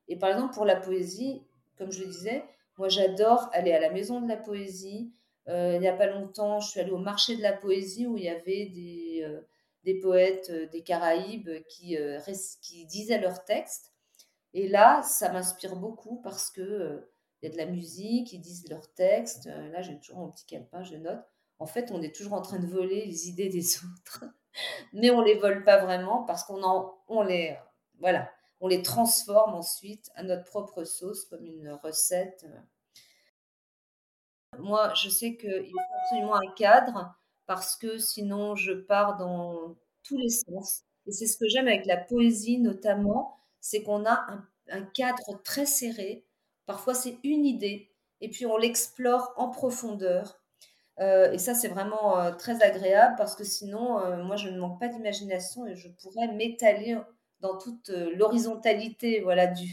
[0.07, 1.43] Et par exemple, pour la poésie,
[1.77, 2.45] comme je le disais,
[2.77, 5.11] moi j'adore aller à la maison de la poésie.
[5.47, 8.17] Euh, il n'y a pas longtemps, je suis allée au marché de la poésie où
[8.17, 9.41] il y avait des, euh,
[9.83, 11.97] des poètes euh, des Caraïbes qui,
[12.61, 13.93] qui disaient leurs textes.
[14.53, 17.07] Et là, ça m'inspire beaucoup parce que
[17.41, 19.45] il y a de la musique, ils disent leurs textes.
[19.45, 21.23] Là, j'ai toujours mon petit calepin, je note.
[21.59, 24.25] En fait, on est toujours en train de voler les idées des autres,
[24.93, 27.55] mais on les vole pas vraiment parce qu'on en, on les,
[27.99, 32.45] voilà, on les transforme ensuite à notre propre sauce comme une recette.
[34.57, 37.15] Moi, je sais qu'il faut absolument un cadre
[37.45, 40.83] parce que sinon je pars dans tous les sens.
[41.07, 44.25] Et c'est ce que j'aime avec la poésie notamment, c'est qu'on a
[44.69, 46.25] un, cadre très serré.
[46.65, 47.89] Parfois c'est une idée
[48.21, 50.39] et puis on l'explore en profondeur.
[50.99, 54.59] Euh, et ça c'est vraiment euh, très agréable parce que sinon euh, moi je ne
[54.59, 56.97] manque pas d'imagination et je pourrais m'étaler
[57.41, 59.67] dans toute l'horizontalité voilà du,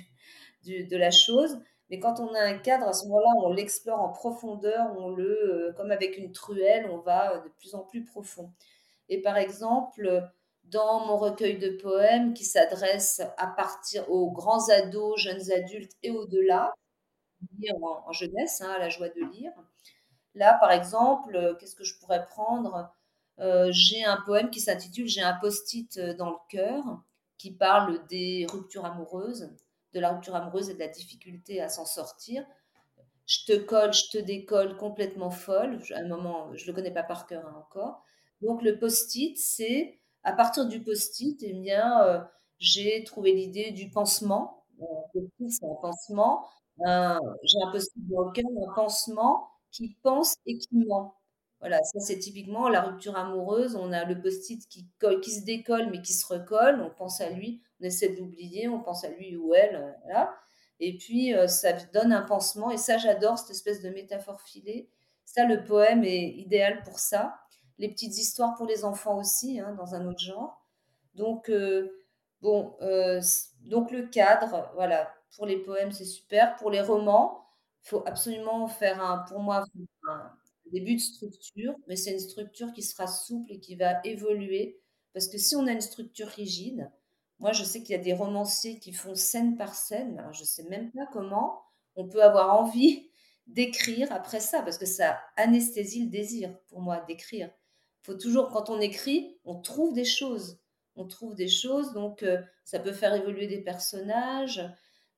[0.67, 1.61] de la chose.
[1.91, 5.69] Mais quand on a un cadre, à ce moment-là, on l'explore en profondeur, on le,
[5.69, 8.51] euh, comme avec une truelle, on va de plus en plus profond.
[9.09, 10.23] Et par exemple,
[10.65, 16.11] dans mon recueil de poèmes qui s'adresse à partir aux grands ados, jeunes adultes et
[16.11, 16.73] au-delà,
[17.59, 19.53] lire en, jeunesse, hein, à la joie de lire.
[20.35, 22.91] Là, par exemple, qu'est-ce que je pourrais prendre?
[23.71, 26.83] J'ai un poème qui s'intitule J'ai un post-it dans le cœur,
[27.39, 29.51] qui parle des ruptures amoureuses,
[29.93, 32.45] de la rupture amoureuse et de la difficulté à s'en sortir
[33.27, 35.81] je te colle, je te décolle complètement folle.
[35.95, 38.03] À un moment, je ne le connais pas par cœur hein, encore.
[38.43, 42.21] Donc le post-it, c'est à partir du post-it, eh bien, euh,
[42.59, 44.65] j'ai trouvé l'idée du pansement.
[45.49, 46.47] c'est un pansement.
[46.79, 51.17] j'ai un post-it dans le cœur, un pansement qui pense et qui ment.
[51.65, 53.75] Voilà, ça c'est typiquement la rupture amoureuse.
[53.75, 56.83] On a le post-it qui, se décolle mais qui se recolle.
[56.83, 59.77] On pense à lui, on essaie de l'oublier, on pense à lui ou elle.
[59.77, 60.35] Euh, voilà.
[60.79, 62.71] Et puis, euh, ça donne un pansement.
[62.71, 64.91] Et ça, j'adore cette espèce de métaphore filée.
[65.25, 67.35] Ça, le poème est idéal pour ça.
[67.79, 70.63] Les petites histoires pour les enfants aussi, hein, dans un autre genre.
[71.15, 71.89] Donc, euh,
[72.43, 76.57] donc le cadre, voilà, pour les poèmes, c'est super.
[76.57, 77.47] Pour les romans,
[77.85, 79.65] il faut absolument faire un, pour moi,
[80.11, 80.31] un
[80.71, 84.81] début de structure, mais c'est une structure qui sera souple et qui va évoluer.
[85.13, 86.91] Parce que si on a une structure rigide,
[87.39, 90.27] moi, je sais qu'il y a des romanciers qui font scène par scène.
[90.33, 91.63] Je ne sais même pas comment
[91.97, 93.11] on peut avoir envie
[93.47, 97.51] d'écrire après ça, parce que ça anesthésie le désir pour moi d'écrire.
[98.03, 100.61] Faut toujours, quand on écrit, on trouve des choses.
[100.97, 104.63] On trouve des choses, donc euh, ça peut faire évoluer des personnages.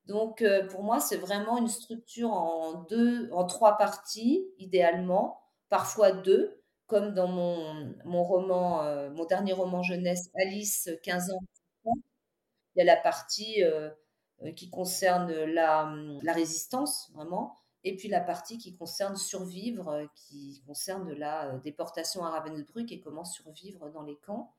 [0.06, 6.12] Donc, euh, pour moi, c'est vraiment une structure en deux, en trois parties, idéalement, parfois
[6.12, 11.40] deux, comme dans mon, mon roman, euh, mon dernier roman jeunesse, Alice, 15 ans,
[11.84, 13.90] il y a la partie euh,
[14.54, 15.92] qui concerne la,
[16.22, 22.30] la, résistance, vraiment, et puis la partie qui concerne survivre, qui concerne la déportation à
[22.30, 24.52] Ravensbrück et comment survivre dans les camps.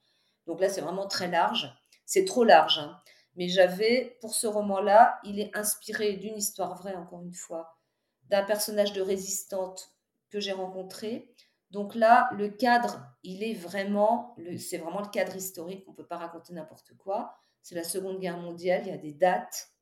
[0.46, 1.74] Donc là, c'est vraiment très large.
[2.06, 2.80] C'est trop large.
[2.80, 3.00] Hein.
[3.38, 7.78] Mais j'avais, pour ce roman-là, il est inspiré d'une histoire vraie, encore une fois,
[8.24, 9.92] d'un personnage de résistante
[10.30, 11.34] que j'ai rencontré.
[11.72, 16.08] Donc là, le cadre, il est vraiment, c'est vraiment le cadre historique, on ne peut
[16.08, 19.74] pas raconter n'importe quoi c'est la Seconde Guerre mondiale, il y a des dates,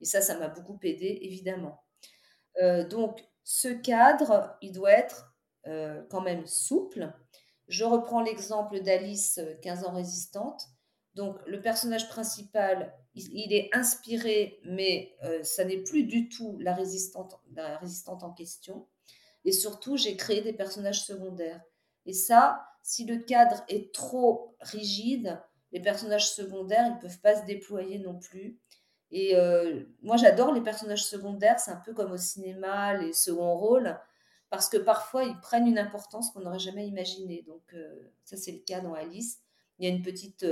[0.00, 1.84] et ça, ça m'a beaucoup aidé, évidemment.
[2.62, 5.34] Euh, donc, ce cadre, il doit être
[5.66, 7.12] euh, quand même souple.
[7.68, 10.62] Je reprends l'exemple d'Alice, 15 ans résistante.
[11.12, 16.74] Donc, le personnage principal, il, est inspiré, mais euh, ça n'est plus du tout la
[16.74, 18.86] résistante, en question.
[19.44, 21.60] Et surtout, j'ai créé des personnages secondaires.
[22.06, 25.40] Et ça, si le cadre est trop rigide,
[25.72, 28.58] les personnages secondaires, ils ne peuvent pas se déployer non plus.
[29.10, 33.56] Et euh, moi, j'adore les personnages secondaires, c'est un peu comme au cinéma, les seconds
[33.56, 33.98] rôles,
[34.50, 37.42] parce que parfois, ils prennent une importance qu'on n'aurait jamais imaginée.
[37.46, 39.40] Donc, euh, ça, c'est le cas dans Alice.
[39.78, 40.44] Il y a une petite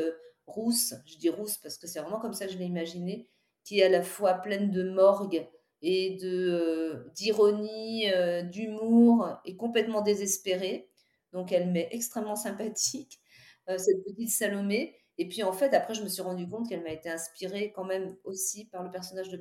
[0.52, 3.28] rousse, je dis rousse parce que c'est vraiment comme ça que je l'ai imaginée,
[3.64, 5.48] qui est à la fois pleine de morgue
[5.82, 8.06] et de d'ironie,
[8.50, 10.88] d'humour et complètement désespérée.
[11.32, 13.20] Donc, elle m'est extrêmement sympathique,
[13.66, 14.96] cette petite Salomé.
[15.18, 17.84] Et puis en fait, après, je me suis rendu compte qu'elle m'a été inspirée quand
[17.84, 19.40] même aussi par le personnage de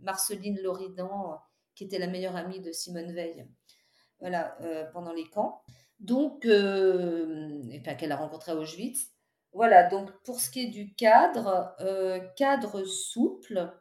[0.00, 1.40] Marceline Loridan,
[1.74, 3.46] qui était la meilleure amie de Simone Veil,
[4.20, 5.62] voilà, euh, pendant les camps.
[6.00, 7.62] Donc, euh,
[7.98, 9.13] qu'elle a rencontré à Auschwitz.
[9.54, 13.72] Voilà, donc pour ce qui est du cadre, euh, cadre souple,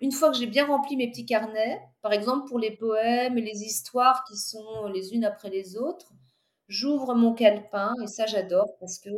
[0.00, 3.42] une fois que j'ai bien rempli mes petits carnets, par exemple pour les poèmes et
[3.42, 6.12] les histoires qui sont les unes après les autres,
[6.68, 9.10] j'ouvre mon calepin et ça j'adore parce que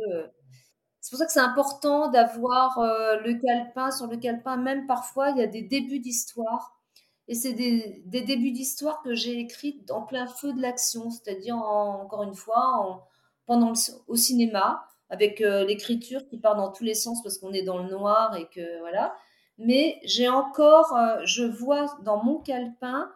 [1.03, 3.91] c'est pour ça que c'est important d'avoir euh, le calepin.
[3.91, 6.79] Sur le calepin, même parfois, il y a des débuts d'histoire.
[7.27, 12.23] Et c'est des, débuts d'histoire que j'ai écrits en plein feu de l'action, c'est-à-dire, encore
[12.23, 13.05] une fois,
[13.45, 13.73] pendant
[14.07, 17.77] au cinéma, avec euh, l'écriture qui part dans tous les sens parce qu'on est dans
[17.77, 19.15] le noir et que voilà.
[19.59, 23.11] Mais j'ai encore, euh, je vois dans mon calepin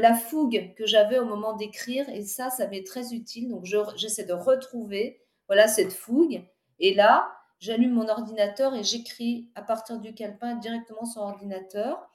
[0.00, 3.48] la fougue que j'avais au moment d'écrire et ça, ça m'est très utile.
[3.48, 6.42] Donc, j'essaie de retrouver voilà cette fougue
[6.80, 12.08] et là, j'allume mon ordinateur et j'écris à partir du calepin directement sur ordinateur.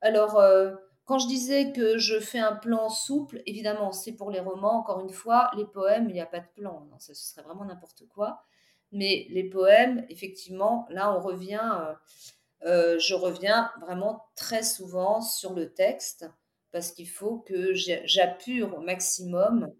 [0.00, 0.74] Alors, euh,
[1.12, 5.00] quand je disais que je fais un plan souple, évidemment, c'est pour les romans, encore
[5.00, 8.46] une fois, les poèmes, il n'y a pas de plan, ce serait vraiment n'importe quoi.
[8.92, 11.92] Mais les poèmes, effectivement, là, on revient, euh,
[12.64, 16.24] euh, je reviens vraiment très souvent sur le texte
[16.70, 19.70] parce qu'il faut que j'appure au maximum.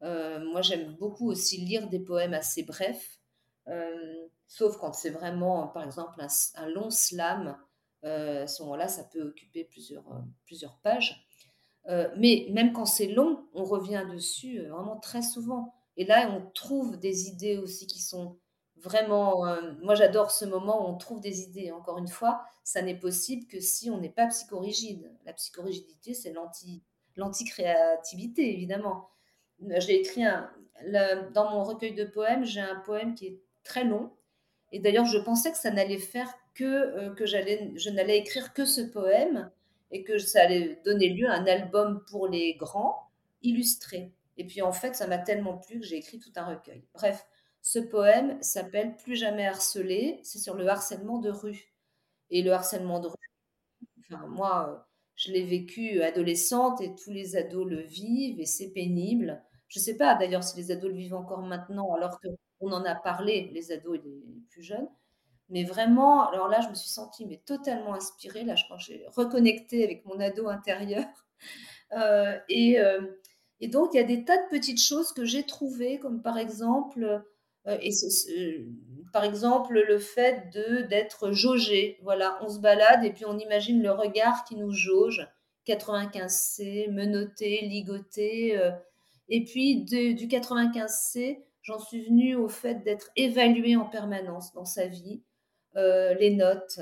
[0.00, 3.20] moi, j'aime beaucoup aussi lire des poèmes assez brefs
[3.68, 6.20] euh, sauf quand c'est vraiment, par exemple,
[6.54, 7.56] un, long slam.
[8.04, 11.26] Euh, à ce moment-là, ça peut occuper plusieurs, euh, pages.
[12.16, 15.74] mais même quand c'est long, on revient dessus vraiment très souvent.
[15.96, 18.38] Et là, on trouve des idées aussi qui sont
[18.82, 21.70] Vraiment, euh, moi j'adore ce moment où on trouve des idées.
[21.70, 25.12] Encore une fois, ça n'est possible que si on n'est pas psychorigide.
[25.26, 26.82] La psychorigidité, c'est l'anti,
[27.16, 29.10] l'anti-créativité, évidemment.
[29.60, 30.50] J'ai écrit un,
[31.34, 34.12] dans mon recueil de poèmes, j'ai un poème qui est très long.
[34.72, 38.82] Et d'ailleurs, je pensais que ça n'allait faire que, euh, je n'allais écrire que ce
[38.82, 39.50] poème
[39.90, 43.10] et que ça allait donner lieu à un album pour les grands
[43.42, 44.12] illustré.
[44.36, 46.84] Et puis en fait, ça m'a tellement plu que j'ai écrit tout un recueil.
[46.94, 47.26] Bref,
[47.62, 50.20] ce poème s'appelle Plus jamais harcelé.
[50.22, 51.72] C'est sur le harcèlement de rue.
[52.30, 53.16] Et le harcèlement de rue,
[54.28, 59.42] moi, je l'ai vécu adolescente et tous les ados le vivent et c'est pénible.
[59.68, 62.84] Je ne sais pas d'ailleurs si les ados le vivent encore maintenant, alors qu'on en
[62.84, 64.88] a parlé, les ados et les plus jeunes.
[65.50, 68.44] Mais vraiment, alors là, je me suis sentie mais totalement inspirée.
[68.44, 71.04] Là, je crois que j'ai reconnecté avec mon ado intérieur.
[71.92, 73.00] Euh, et, euh,
[73.58, 76.38] et, donc, il y a des tas de petites choses que j'ai trouvées, comme par
[76.38, 77.24] exemple,
[77.66, 77.90] euh, et
[79.12, 81.98] par exemple le fait de d'être jaugé.
[82.04, 85.26] Voilà, on se balade et puis on imagine le regard qui nous jauge.
[85.66, 88.56] 95C, menotté, ligoté.
[89.28, 94.86] et puis du 95C, j'en suis venue au fait d'être évalué en permanence dans sa
[94.86, 95.24] vie
[95.74, 96.80] les notes,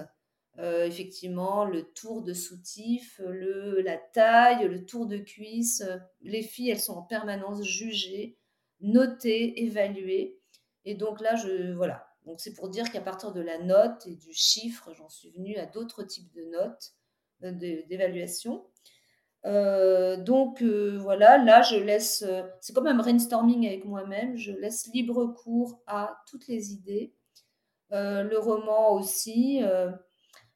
[0.59, 5.85] euh, effectivement, le tour de soutif, la taille, le tour de cuisse.
[6.21, 8.37] Les filles, elles sont en permanence jugées,
[8.81, 10.41] notées, évaluées.
[10.85, 12.05] Et donc là, je voilà.
[12.37, 15.65] C'est pour dire qu'à partir de la note et du chiffre, j'en suis venue à
[15.65, 16.93] d'autres types de notes,
[17.45, 18.67] euh, d'évaluation.
[19.45, 22.25] donc voilà, là je laisse,
[22.61, 27.15] c'est comme un brainstorming avec moi-même, je laisse libre cours à toutes les idées
[27.93, 29.61] euh, le roman aussi.
[29.63, 29.91] Euh,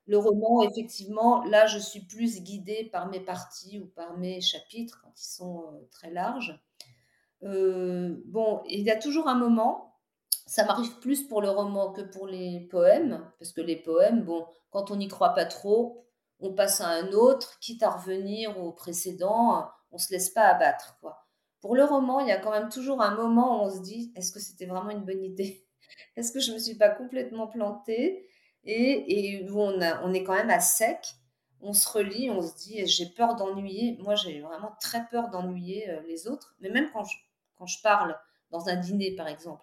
[0.07, 5.01] le roman, effectivement, là, je suis plus guidée par mes parties ou par mes chapitres
[5.03, 6.61] quand ils sont euh, très larges.
[7.41, 9.97] bon, il y a toujours un moment,
[10.47, 14.47] ça m'arrive plus pour le roman que pour les poèmes, parce que les poèmes, bon,
[14.71, 16.05] quand on n'y croit pas trop,
[16.41, 20.99] on passe à un autre, quitte à revenir au précédent, on se laisse pas abattre,
[21.01, 21.27] quoi.
[21.61, 24.13] Pour le roman, il y a quand même toujours un moment où on se dit,
[24.17, 25.65] est-ce que c'était vraiment une bonne idée?
[26.17, 28.29] Est-ce que je ne me suis pas complètement plantée
[28.65, 31.15] et, on, est quand même à sec.
[31.61, 33.97] On se relit, on se dit j'ai peur d'ennuyer.
[34.01, 38.19] Moi, j'ai vraiment très peur d'ennuyer euh, les autres, mais même quand je, parle
[38.51, 39.63] dans un dîner, par exemple.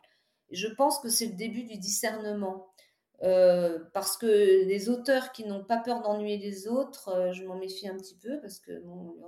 [0.52, 2.68] Je pense que c'est le début du discernement.
[3.22, 7.56] Euh, parce que les auteurs qui n'ont pas peur d'ennuyer les autres, euh, je m'en
[7.56, 8.72] méfie un petit peu parce que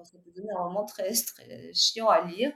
[0.03, 2.53] ça peut donner un moment très, très chiant à lire.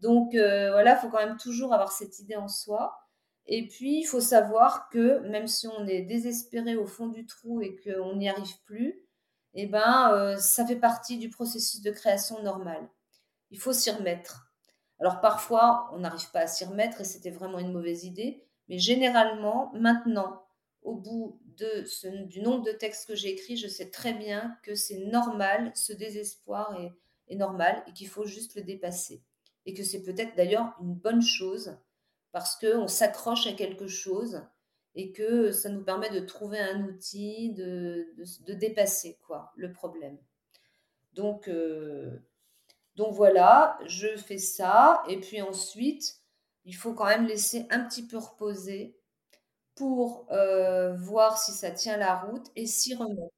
[0.00, 3.05] Donc voilà, il faut quand même toujours avoir cette idée en soi.
[3.46, 7.60] Et puis, il faut savoir que même si on est désespéré au fond du trou
[7.60, 9.02] et qu'on n'y arrive plus,
[9.54, 12.88] eh ben, euh, ça fait partie du processus de création normal.
[13.50, 14.52] Il faut s'y remettre.
[14.98, 18.78] Alors parfois, on n'arrive pas à s'y remettre et c'était vraiment une mauvaise idée, mais
[18.78, 20.42] généralement, maintenant,
[20.82, 21.84] au bout de
[22.26, 25.92] du nombre de textes que j'ai écrits, je sais très bien que c'est normal, ce
[25.92, 26.78] désespoir
[27.28, 29.22] est normal et qu'il faut juste le dépasser.
[29.64, 31.76] Et que c'est peut-être d'ailleurs une bonne chose
[32.36, 34.42] parce qu'on s'accroche à quelque chose
[34.94, 38.12] et que ça nous permet de trouver un outil, de,
[38.46, 40.18] dépasser quoi, le problème.
[41.14, 42.10] Donc, euh,
[42.94, 45.02] donc voilà, je fais ça.
[45.08, 46.20] Et puis ensuite,
[46.66, 48.98] il faut quand même laisser un petit peu reposer
[49.74, 53.32] pour euh, voir si ça tient la route et s'y remettre.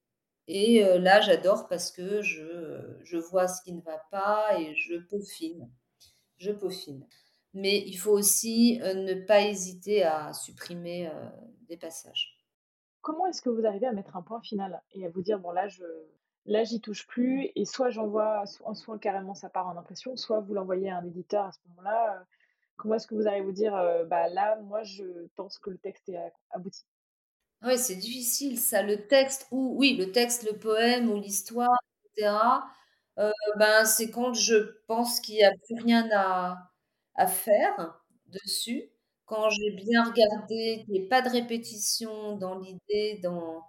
[0.48, 4.74] Et euh, là, j'adore parce que je, je vois ce qui ne va pas et
[4.74, 5.70] je peaufine.
[6.38, 7.06] Je peaufine
[7.54, 11.28] mais il faut aussi euh, ne pas hésiter à supprimer euh,
[11.68, 12.36] des passages.
[13.00, 15.50] Comment est-ce que vous arrivez à mettre un point final et à vous dire, bon
[15.50, 15.84] là, je,
[16.46, 20.40] là j'y touche plus, et soit j'envoie, soit, soit carrément ça part en impression, soit
[20.40, 22.16] vous l'envoyez à un éditeur à ce moment-là.
[22.16, 22.24] Euh,
[22.76, 23.72] comment est-ce que vous arrivez à vous dire,
[24.06, 25.04] bah là, moi je
[25.36, 26.84] pense que le texte est abouti?
[27.62, 31.76] Oui, c'est difficile ça, le texte, ou oui, le texte, le poème ou l'histoire,
[32.14, 32.62] etc.
[33.56, 34.54] ben, c'est quand je
[34.86, 36.67] pense qu'il n'y a plus rien à,
[37.18, 38.90] à faire dessus.
[39.26, 43.62] Quand j'ai bien regardé, qu'il n'y ait pas de répétition dans l'idée, dans...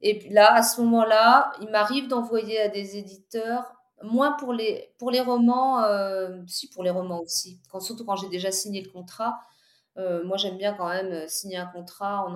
[0.00, 5.10] Et là, à ce moment-là, il m'arrive d'envoyer à des éditeurs, moins pour les, pour
[5.10, 8.90] les romans, euh, si pour les romans aussi, quand, surtout quand j'ai déjà signé le
[8.90, 9.40] contrat.
[9.98, 12.26] Euh, moi, j'aime bien quand même signer un contrat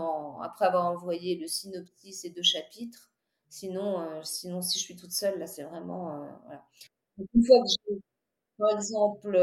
[0.45, 3.11] après avoir envoyé le synopsis et deux chapitres.
[3.49, 6.27] Sinon, euh, sinon, si je suis toute seule, là, c'est vraiment.
[7.35, 8.01] une fois que j'ai,
[8.59, 9.37] par exemple,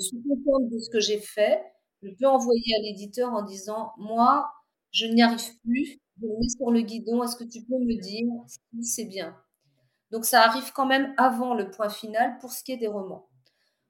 [0.00, 1.62] je suis contente de ce que j'ai fait.
[2.02, 4.50] Je peux envoyer à l'éditeur en disant, moi,
[4.92, 8.00] je n'y arrive plus, je me mets sur le guidon, est-ce que tu peux me
[8.00, 9.36] dire si c'est bien?
[10.10, 13.28] Donc ça arrive quand même avant le point final pour ce qui est des romans.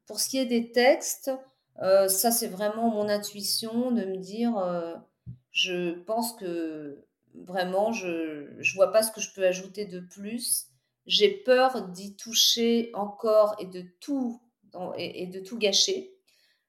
[0.07, 1.31] Pour ce qui est des textes,
[1.83, 4.97] Euh, ça, c'est vraiment mon intuition de me dire, euh,
[5.53, 7.05] je pense que
[7.35, 8.09] vraiment, je
[8.59, 10.67] ne vois pas ce que je peux ajouter de plus.
[11.07, 14.41] J'ai peur d'y toucher encore et de tout,
[14.97, 16.15] et, de tout gâcher.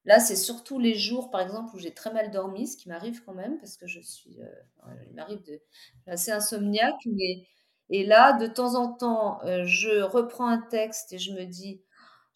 [0.05, 3.24] Là, c'est surtout les jours, par exemple, où j'ai très mal dormi, ce qui m'arrive
[3.26, 5.62] quand même, parce que je suis, euh, il m'arrive de,
[6.07, 7.45] assez insomniaque, mais,
[7.89, 11.82] et là, de temps en temps, je reprends un texte et je me dis,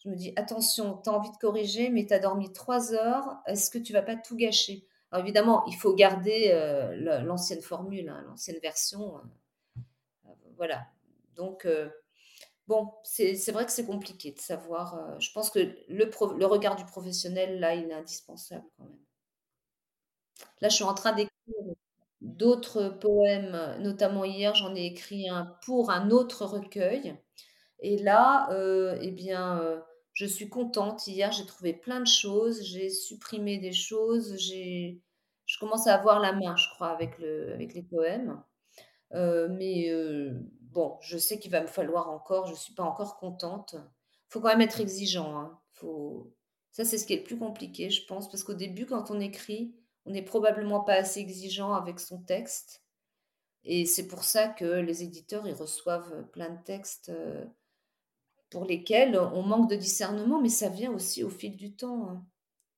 [0.04, 3.38] je me dis, attention, tu as envie de corriger, mais tu as dormi trois heures,
[3.46, 4.86] est-ce que tu vas pas tout gâcher?
[5.14, 9.16] Alors évidemment, il faut garder euh, l'ancienne formule, hein, l'ancienne version.
[9.16, 9.80] Euh,
[10.26, 10.88] euh, voilà.
[11.36, 11.68] Donc,
[12.68, 15.18] bon, c'est vrai que c'est compliqué de savoir.
[15.20, 15.58] je pense que
[15.88, 18.98] le, regard du professionnel, là, il est indispensable quand même.
[20.60, 21.30] Là, je suis en train d'écrire
[22.20, 27.16] d'autres poèmes, notamment hier, j'en ai écrit un pour un autre recueil.
[27.80, 28.48] Et là,
[29.00, 29.82] eh bien,
[30.14, 31.06] je suis contente.
[31.06, 36.32] Hier, j'ai trouvé plein de choses, j'ai supprimé des choses, je commence à avoir la
[36.32, 38.42] main, je crois, avec le avec les poèmes.
[39.14, 40.32] Euh, mais euh,
[40.74, 43.76] bon, je sais qu'il va me falloir encore, je ne suis pas encore contente.
[44.28, 45.58] Faut quand même être exigeant, hein.
[45.72, 46.32] Faut
[46.72, 49.20] ça, c'est ce qui est le plus compliqué, je pense, parce qu'au début, quand on
[49.20, 52.84] écrit, on n'est probablement pas assez exigeant avec son texte
[53.64, 57.44] et c'est pour ça que les éditeurs, ils reçoivent plein de textes, euh,
[58.50, 62.08] pour lesquels on manque de discernement, mais ça vient aussi au fil du temps.
[62.08, 62.26] Hein.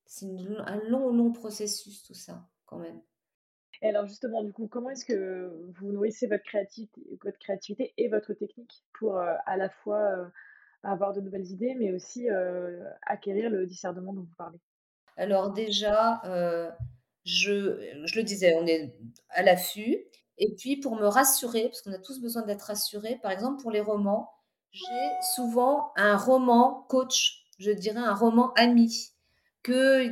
[0.07, 3.01] C'est un long, long processus, tout ça, quand même.
[3.83, 8.09] Et alors justement, du coup, comment est-ce que vous nourrissez votre créativité, votre créativité et
[8.09, 10.27] votre technique pour euh, à la fois euh,
[10.83, 14.59] avoir de nouvelles idées, mais aussi euh, acquérir le discernement dont vous parlez?
[15.19, 16.21] Alors déjà,
[17.25, 18.95] je, je, le disais, on est
[19.31, 19.97] à l'affût.
[20.39, 23.71] Et puis pour me rassurer, parce qu'on a tous besoin d'être rassurés, par exemple pour
[23.71, 24.31] les romans,
[24.73, 29.17] j'ai souvent un roman coach, je dirais un roman ami,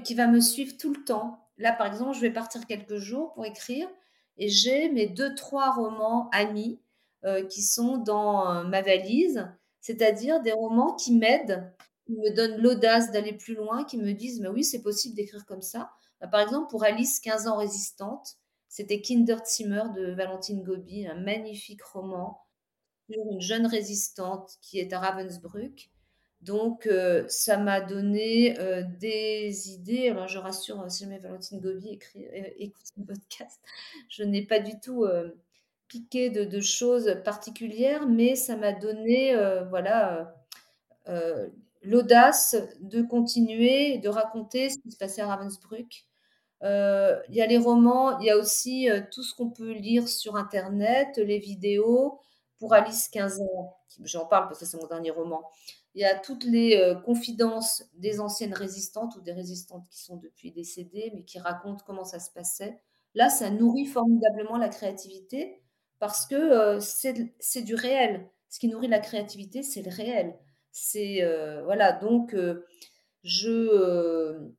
[0.04, 1.43] qui va me suivre tout le temps.
[1.59, 3.88] Là, par exemple, je vais partir quelques jours pour écrire
[4.36, 6.80] et j'ai mes deux, trois romans amis
[7.24, 9.48] euh, qui sont dans euh, ma valise,
[9.80, 11.72] c'est-à-dire des romans qui m'aident,
[12.07, 15.46] qui me donnent l'audace d'aller plus loin, qui me disent, mais oui, c'est possible d'écrire
[15.46, 15.92] comme ça.
[16.20, 18.36] Bah, par exemple, pour Alice, 15 ans résistante,
[18.68, 22.44] c'était Kinderzimmer de Valentine Gobi, un magnifique roman
[23.09, 25.90] une jeune résistante qui est à Ravensbrück.
[26.45, 30.11] Donc, euh, ça m'a donné euh, des idées.
[30.11, 32.26] Alors, je rassure, euh, si jamais Valentine Gobi écrit,
[32.59, 33.59] écoute ce podcast,
[34.11, 35.07] je n'ai pas du tout
[35.88, 39.34] piqué de, choses particulières, mais ça m'a donné,
[39.70, 40.34] voilà,
[41.82, 46.05] l'audace de continuer, de raconter ce qui se passait à Ravensbrück.
[46.62, 50.36] Il y a les romans, il y a aussi tout ce qu'on peut lire sur
[50.36, 52.20] Internet, les vidéos,
[52.59, 55.51] pour Alice 15 ans, j'en parle parce que c'est mon dernier roman,
[55.95, 60.16] il y a toutes les euh, confidences des anciennes résistantes ou des résistantes qui sont
[60.16, 62.80] depuis décédées, mais qui racontent comment ça se passait.
[63.14, 65.62] Là, ça nourrit formidablement la créativité
[66.01, 68.28] parce que euh, c'est du réel.
[68.49, 70.36] Ce qui nourrit la créativité, c'est le réel.
[70.72, 72.36] C'est euh, voilà, donc
[73.22, 74.51] je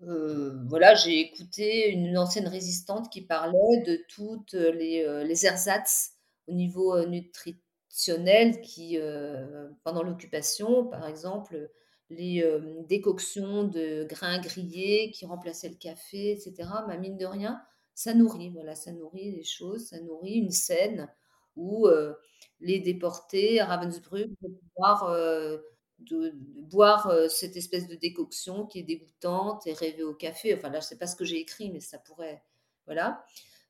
[0.00, 6.18] voilà, j'ai écouté une ancienne résistante qui parlait de toutes les, les ersatz
[6.48, 7.06] au niveau euh,
[8.62, 11.70] qui, euh, pendant l'occupation, par exemple,
[12.10, 16.54] les euh, décoctions de grains grillés qui remplaçaient le café, etc.
[16.86, 17.60] Ma mine de rien,
[17.94, 21.08] ça nourrit, voilà, ça nourrit les choses, ça nourrit une scène
[21.56, 21.88] où
[22.60, 25.10] les déportés à Ravensbrück vont pouvoir
[25.98, 26.32] de,
[26.62, 30.54] boire cette espèce de décoction qui est dégoûtante et rêver au café.
[30.54, 32.44] Enfin là, je sais pas ce que j'ai écrit, mais ça pourrait,
[32.86, 33.24] voilà.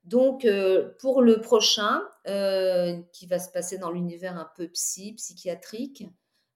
[0.05, 5.12] Donc, euh, pour le prochain, euh, qui va se passer dans l'univers un peu psy,
[5.14, 6.07] psychiatrique,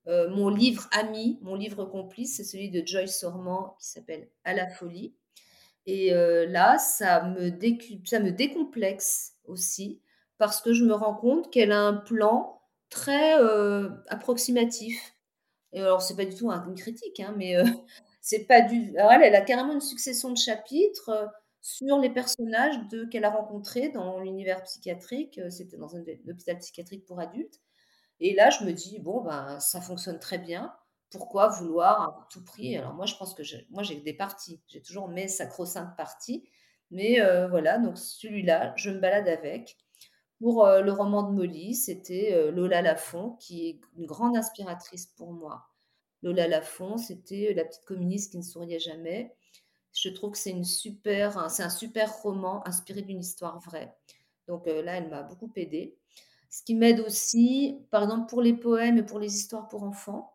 [0.09, 4.55] euh, mon livre ami, mon livre complice, c'est celui de Joyce Sorman qui s'appelle À
[4.55, 5.15] la folie.
[5.85, 7.51] Et là, ça me,
[8.05, 10.01] ça me décomplexe aussi
[10.39, 13.35] parce que je me rends compte qu'elle a un plan très
[14.07, 15.17] approximatif.
[15.73, 17.57] Et alors, c'est pas du tout une critique, hein, mais
[18.21, 18.95] c'est pas du.
[18.97, 21.11] Elle, elle a carrément une succession de chapitres
[21.63, 22.75] sur les personnages
[23.11, 25.39] qu'elle a rencontrés dans l'univers psychiatrique.
[25.39, 27.61] Euh, c'était dans un hôpital psychiatrique pour adultes.
[28.21, 30.75] Et là, je me dis, bon, ben, ça fonctionne très bien.
[31.11, 32.77] Pourquoi vouloir à tout prix?
[32.77, 34.61] Alors moi, je pense que moi, j'ai des parties.
[34.67, 36.49] J'ai toujours mes sacro-saintes parties.
[36.91, 39.79] Mais euh, voilà, donc celui-là, je me balade avec.
[40.41, 45.33] Pour euh, le roman de Molly, c'était Lola Lafont, qui est une grande inspiratrice pour
[45.33, 45.69] moi.
[46.23, 49.33] Lola Lafont, c'était la petite communiste qui ne souriait jamais.
[49.93, 53.95] Je trouve que c'est une super, c'est un super roman inspiré d'une histoire vraie.
[54.49, 55.97] Donc euh, là, elle m'a beaucoup aidée.
[56.51, 60.33] Ce qui m'aide aussi, par exemple pour les poèmes et pour les histoires pour enfants,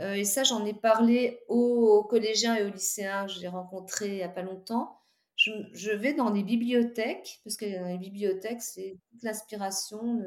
[0.00, 4.14] Euh, et ça, j'en ai parlé aux, collégiens et aux lycéens que j'ai rencontrés il
[4.14, 5.00] n'y a pas longtemps.
[5.36, 10.22] Je, vais dans les bibliothèques, parce que dans les bibliothèques, c'est toute l'inspiration,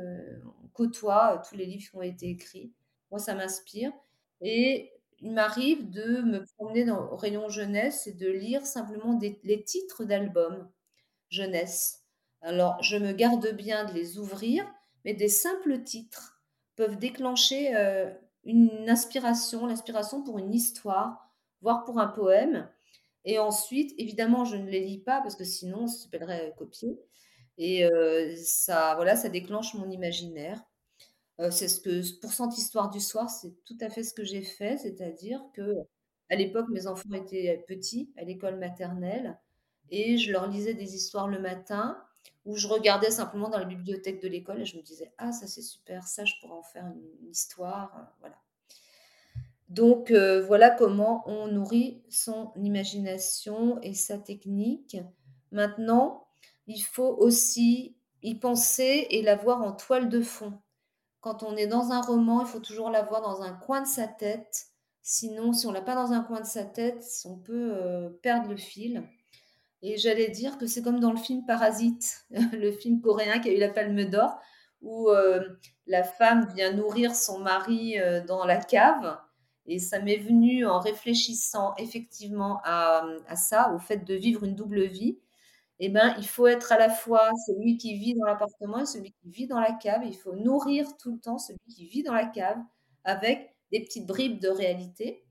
[0.63, 2.73] on côtoie tous les livres qui ont été écrits.
[3.11, 3.91] Moi, ça m'inspire.
[4.41, 4.91] Et
[5.21, 10.03] il m'arrive de me promener dans, au rayon jeunesse et de lire simplement les titres
[10.03, 10.69] d'albums
[11.29, 12.03] jeunesse.
[12.41, 14.65] Alors, je me garde bien de les ouvrir,
[15.05, 16.41] mais des simples titres
[16.75, 18.11] peuvent déclencher euh,
[18.43, 21.29] une inspiration, l'inspiration pour une histoire,
[21.61, 22.67] voire pour un poème.
[23.23, 26.99] Et ensuite, évidemment, je ne les lis pas parce que sinon, ça s'appellerait copier.
[27.59, 30.63] Et euh, ça, voilà, ça déclenche mon imaginaire.
[31.41, 34.23] Euh, c'est ce que pour Cent Histoire du soir, c'est tout à fait ce que
[34.23, 35.75] j'ai fait, c'est-à-dire que
[36.29, 39.37] à l'époque, mes enfants étaient petits à l'école maternelle
[39.89, 42.01] et je leur lisais des histoires le matin
[42.45, 45.47] ou je regardais simplement dans la bibliothèque de l'école et je me disais ah ça
[45.47, 48.37] c'est super, ça je pourrais en faire une, histoire, euh, voilà.
[49.69, 54.97] Donc euh, voilà comment on nourrit son imagination et sa technique.
[55.51, 56.27] Maintenant,
[56.67, 60.53] il faut aussi y penser et la voir en toile de fond.
[61.21, 64.07] Quand on est dans un roman, il faut toujours l'avoir dans un coin de sa
[64.07, 64.65] tête.
[65.03, 68.49] Sinon, si on l'a pas dans un coin de sa tête, on peut euh, perdre
[68.49, 69.07] le fil.
[69.83, 73.53] Et j'allais dire que c'est comme dans le film Parasite, le film coréen qui a
[73.53, 74.39] eu la Palme d'Or,
[74.81, 75.47] où euh,
[75.85, 79.19] la femme vient nourrir son mari euh, dans la cave.
[79.67, 84.55] Et ça m'est venu en réfléchissant effectivement à, à, ça, au fait de vivre une
[84.55, 85.19] double vie.
[85.83, 89.13] Eh ben, il faut être à la fois celui qui vit dans l'appartement et celui
[89.13, 90.03] qui vit dans la cave.
[90.05, 92.59] Il faut nourrir tout le temps celui qui vit dans la cave
[93.03, 95.25] avec des petites bribes de réalité.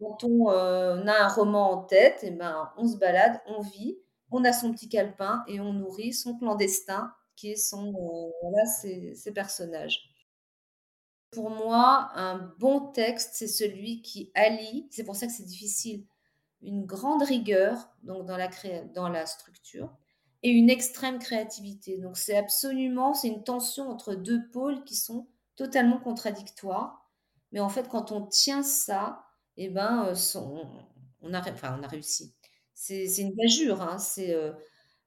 [0.00, 3.96] Quand on euh, a un roman en tête, eh ben, on se balade, on vit,
[4.32, 9.32] on a son petit calepin et on nourrit son clandestin qui est son, euh, ses,
[9.32, 10.00] personnages.
[11.30, 16.04] Pour moi, un bon texte, c'est celui qui allie, c'est pour ça que c'est difficile,
[16.66, 18.36] une grande rigueur dans
[19.08, 19.96] la, structure
[20.42, 21.96] et une extrême créativité.
[21.96, 27.08] Donc c'est absolument, c'est une tension entre deux pôles qui sont totalement contradictoires.
[27.52, 29.24] Mais en fait, quand on tient ça,
[29.56, 30.40] eh ben, euh,
[31.22, 31.40] on, a,
[31.86, 32.34] réussi.
[32.74, 33.80] C'est une gageure.
[33.80, 34.52] Hein, euh,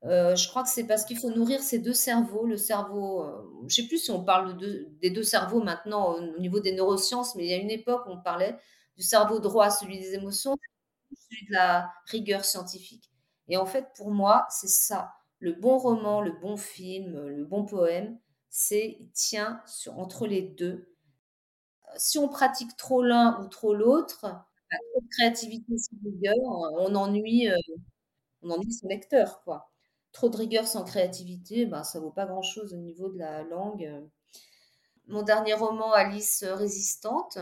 [0.05, 2.45] euh, je crois que c'est parce qu'il faut nourrir ces deux cerveaux.
[2.45, 3.25] Le cerveau,
[3.61, 6.71] je ne sais plus si on parle de, des deux cerveaux maintenant au, niveau des
[6.71, 8.57] neurosciences, mais il y a une époque où on parlait
[8.95, 10.57] du cerveau droit, celui des émotions,
[11.49, 13.09] de la rigueur scientifique.
[13.47, 15.13] Et en fait, pour moi, c'est ça.
[15.39, 18.19] Le bon roman, le bon film, le bon poème,
[18.49, 20.89] c'est il tient sur, entre les deux.
[21.97, 26.35] Si on pratique trop l'un ou trop l'autre, trop de créativité sans rigueur,
[26.79, 27.57] on ennuie, euh,
[28.43, 29.71] on ennuie son lecteur, quoi.
[30.13, 33.91] Trop de rigueur sans créativité, ben, ça vaut pas grand-chose au niveau de la langue.
[35.07, 37.37] Mon dernier roman, Alice résistante,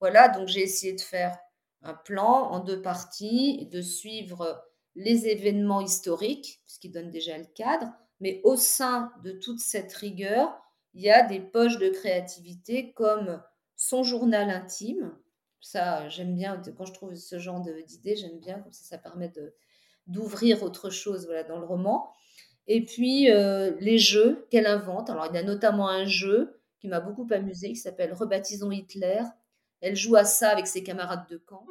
[0.00, 1.38] voilà, donc j'ai essayé de faire
[1.82, 4.62] un plan en deux parties, de suivre
[4.94, 9.92] les événements historiques, ce qui donne déjà le cadre, mais au sein de toute cette
[9.92, 10.60] rigueur,
[10.94, 13.40] il y a des poches de créativité comme
[13.76, 15.16] son journal intime.
[15.60, 19.32] Ça, j'aime bien, quand je trouve ce genre d'idées, j'aime bien, comme ça, ça permet
[20.06, 22.12] d'ouvrir autre chose voilà, dans le roman.
[22.66, 25.10] Et puis, euh, les jeux qu'elle invente.
[25.10, 29.22] Alors, il y a notamment un jeu qui m'a beaucoup amusé, qui s'appelle Rebaptisons Hitler,
[29.80, 31.64] elle joue à ça avec ses camarades de camp.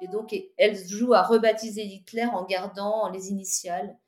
[0.00, 3.98] Et donc, elle joue à rebaptiser Hitler en gardant les initiales.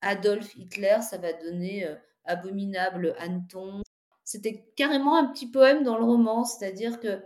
[0.00, 1.94] Adolf Hitler, ça va donner euh,
[2.24, 3.82] abominable Anton.
[4.24, 7.22] C'était carrément un petit poème dans le roman, c'est-à-dire que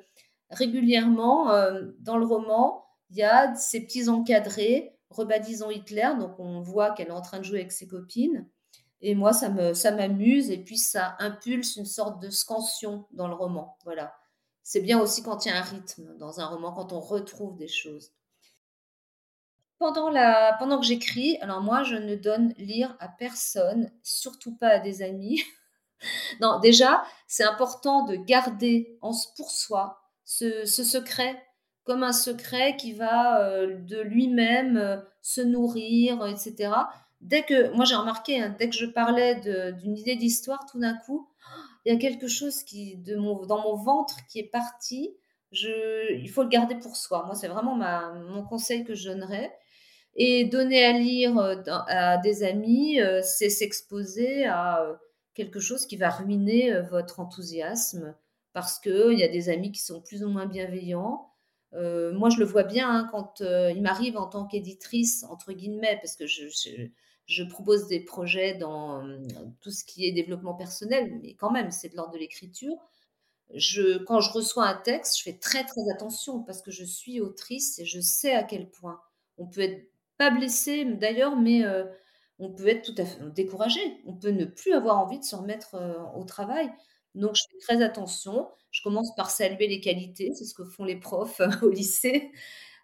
[0.51, 6.61] régulièrement, euh, dans le roman, il y a ces petits encadrés, rebaptisons Hitler, donc on
[6.61, 8.47] voit qu'elle est en train de jouer avec ses copines.
[9.01, 13.35] Et moi, ça ça m'amuse et puis ça impulse une sorte de scansion dans le
[13.35, 13.76] roman.
[13.85, 14.12] Voilà
[14.69, 17.57] c'est bien aussi quand il y a un rythme dans un roman, quand on retrouve
[17.57, 18.12] des choses.
[19.79, 24.69] Pendant, la, pendant que j'écris, alors moi, je ne donne lire à personne, surtout pas
[24.69, 25.43] à des amis.
[26.43, 31.43] non, déjà, c'est important de garder en, pour soi ce, secret
[31.85, 36.75] comme un secret qui va euh, de lui-même euh, se nourrir, etc.
[37.23, 39.37] Dès que, moi j'ai remarqué, hein, dès que je parlais
[39.81, 41.27] d'une idée d'histoire, tout d'un coup,
[41.89, 45.16] il y a quelque chose qui, de mon, dans mon ventre qui est parti.
[45.53, 47.24] Je, il faut le garder pour soi.
[47.24, 49.51] Moi, c'est vraiment ma, mon conseil que je donnerais.
[50.14, 54.97] Et donner à lire euh, à des amis, euh, c'est s'exposer à euh,
[55.32, 58.14] quelque chose qui va ruiner votre enthousiasme
[58.53, 61.30] parce qu'il y a des amis qui sont plus ou moins bienveillants.
[61.72, 66.16] moi, je le vois bien hein, quand il m'arrive en tant qu'éditrice, entre guillemets, parce
[66.16, 66.89] que je je
[67.45, 69.03] propose des projets dans
[69.61, 72.76] tout ce qui est développement personnel, mais quand même, c'est de l'ordre de l'écriture.
[73.55, 77.20] je, quand je reçois un texte, je fais très très attention parce que je suis
[77.20, 79.01] autrice et je sais à quel point
[79.39, 81.85] on peut être pas blessé d'ailleurs, mais euh,
[82.39, 83.81] on peut être tout à fait découragé.
[84.07, 86.70] On peut ne plus avoir envie de se remettre euh, au travail.
[87.14, 88.49] Donc je fais très attention.
[88.70, 92.31] Je commence par saluer les qualités, c'est ce que font les profs au lycée.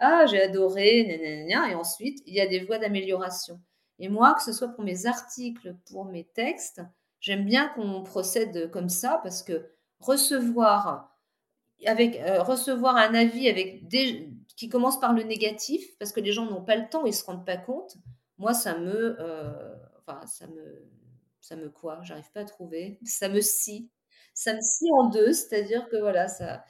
[0.01, 3.61] Ah, j'ai adoré, et ensuite il y a des voies d'amélioration.
[3.99, 6.82] Et moi, que ce soit pour mes articles, pour mes textes,
[7.20, 9.70] j'aime bien qu'on procède comme ça parce que
[10.01, 11.14] recevoir
[11.86, 16.32] avec euh, recevoir un avis avec des, qui commence par le négatif parce que les
[16.32, 17.97] gens n'ont pas le temps, ils se rendent pas compte.
[18.38, 20.88] Moi, ça me, euh, enfin, ça me,
[21.40, 22.01] ça me quoi?
[22.03, 22.99] J'arrive pas à trouver.
[23.05, 23.90] Ça me scie,
[24.32, 26.64] ça me scie en deux, c'est-à-dire que voilà, ça,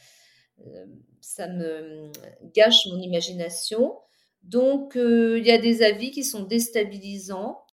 [0.66, 0.87] euh,
[1.20, 2.11] ça me
[2.55, 3.99] gâche mon imagination.
[4.45, 7.67] Donc, il y a des avis qui sont déstabilisants.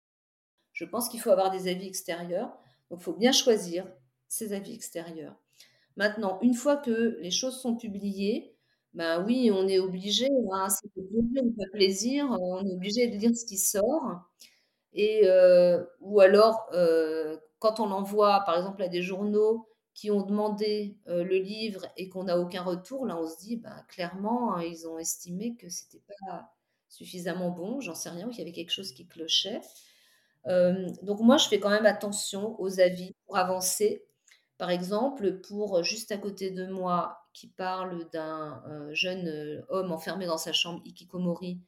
[0.73, 2.57] Je pense qu'il faut avoir des avis extérieurs.
[2.89, 3.85] Donc, il faut bien choisir
[4.27, 5.35] ces avis extérieurs.
[5.97, 8.55] Maintenant, une fois que les choses sont publiées,
[8.93, 13.45] ben oui, on est obligé, hein, c'est pas plaisir, on est obligé de lire ce
[13.45, 14.21] qui sort.
[14.93, 20.23] Et, euh, ou alors, euh, quand on envoie, par exemple, à des journaux qui ont
[20.23, 24.55] demandé euh, le livre et qu'on n'a aucun retour, là, on se dit, ben, clairement,
[24.55, 26.51] hein, ils ont estimé que c'était pas
[26.89, 29.61] suffisamment bon, j'en sais rien, qu'il y avait quelque chose qui clochait.
[30.45, 34.03] donc moi, je fais quand même attention aux avis pour avancer.
[34.57, 39.91] Par exemple, pour juste à côté de moi, qui parle d'un euh, jeune euh, homme
[39.91, 41.61] enfermé dans sa chambre, Ikikomori,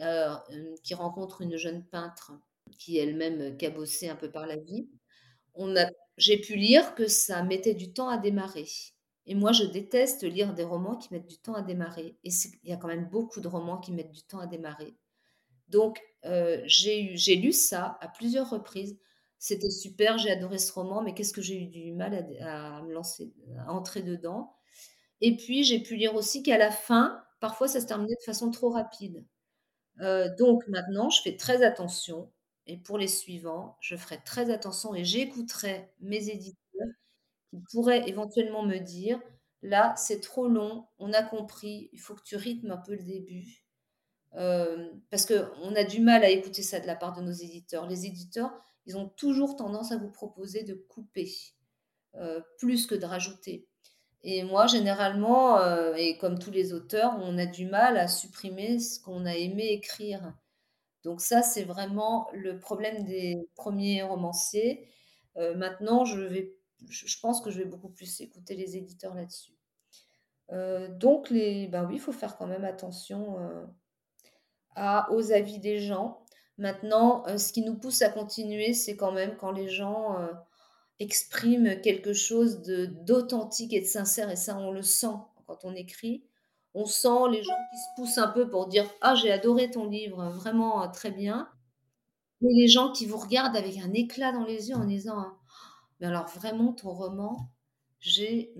[0.00, 0.34] euh,
[0.82, 2.32] qui rencontre une jeune peintre
[2.78, 4.88] qui elle-même cabossée un peu par la vie.
[6.16, 8.66] J'ai pu lire que ça mettait du temps à démarrer.
[9.30, 12.18] Et moi, je déteste lire des romans qui mettent du temps à démarrer.
[12.24, 12.30] Et
[12.64, 14.96] il y a quand même beaucoup de romans qui mettent du temps à démarrer.
[15.68, 16.02] Donc,
[16.64, 18.98] j'ai lu ça à plusieurs reprises.
[19.38, 22.92] C'était super, j'ai adoré ce roman, mais qu'est-ce que j'ai eu du mal à, me
[22.92, 24.52] lancer, à entrer dedans?
[25.20, 28.50] Et puis, j'ai pu lire aussi qu'à la fin, parfois, ça se terminait de façon
[28.50, 29.24] trop rapide.
[30.00, 32.32] Euh, donc maintenant, je fais très attention.
[32.66, 36.59] Et pour les suivants, je ferai très attention et j'écouterai mes éditeurs
[37.50, 39.20] qui pourraient éventuellement me dire,
[39.62, 43.02] là, c'est trop long, on a compris, il faut que tu rythmes un peu le
[43.02, 43.66] début.
[44.36, 47.86] Euh, parce qu'on a du mal à écouter ça de la part de nos éditeurs.
[47.86, 48.52] Les éditeurs,
[48.86, 51.32] ils ont toujours tendance à vous proposer de couper
[52.14, 53.66] euh, plus que de rajouter.
[54.22, 58.78] Et moi, généralement, euh, et comme tous les auteurs, on a du mal à supprimer
[58.78, 60.34] ce qu'on a aimé écrire.
[61.02, 64.86] Donc ça, c'est vraiment le problème des premiers romanciers.
[65.56, 66.54] Maintenant, je, vais,
[66.88, 69.56] je pense que je vais beaucoup plus écouter les éditeurs là-dessus.
[70.98, 73.38] donc, les, ben oui, il faut faire quand même attention
[74.76, 76.24] à, aux avis des gens.
[76.58, 80.28] Maintenant, euh, ce qui nous pousse à continuer, c'est quand même quand les gens euh,
[80.98, 85.16] expriment quelque chose d'authentique et de sincère, et ça, on le sent
[85.46, 86.22] quand on écrit.
[86.74, 89.88] On sent les gens qui se poussent un peu pour dire Ah, j'ai adoré ton
[89.88, 91.48] livre, vraiment euh, très bien.
[92.42, 95.32] Et les gens qui vous regardent avec un éclat dans les yeux en disant
[96.00, 97.50] Mais alors, vraiment, ton roman,
[97.98, 98.54] j'ai.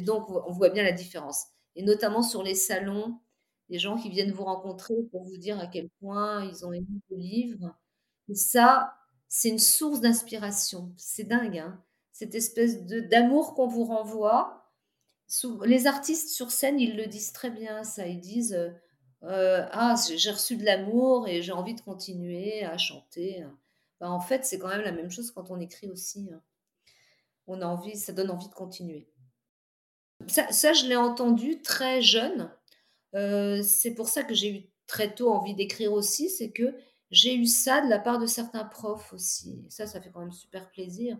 [0.00, 1.46] Donc, on voit bien la différence.
[1.76, 3.18] Et notamment sur les salons,
[3.68, 6.86] des gens qui viennent vous rencontrer pour vous dire à quel point ils ont aimé
[7.10, 7.74] le livre.
[8.28, 8.94] Et ça,
[9.28, 10.92] c'est une source d'inspiration.
[10.96, 11.82] C'est dingue, hein
[12.14, 14.72] cette espèce d'amour qu'on vous renvoie.
[15.64, 18.06] Les artistes sur scène, ils le disent très bien, ça.
[18.06, 18.56] Ils disent
[19.24, 23.44] euh, Ah, j'ai reçu de l'amour et j'ai envie de continuer à chanter.
[24.00, 26.30] Ben, en fait, c'est quand même la même chose quand on écrit aussi.
[26.32, 26.40] Hein.
[27.46, 29.08] On a envie, ça donne envie de continuer.
[30.28, 32.50] Ça, je l'ai entendu très jeune.
[33.14, 36.74] Euh, c'est pour ça que j'ai eu très tôt envie d'écrire aussi, c'est que
[37.10, 39.64] j'ai eu ça de la part de certains profs aussi.
[39.68, 41.18] Ça, ça fait quand même super plaisir.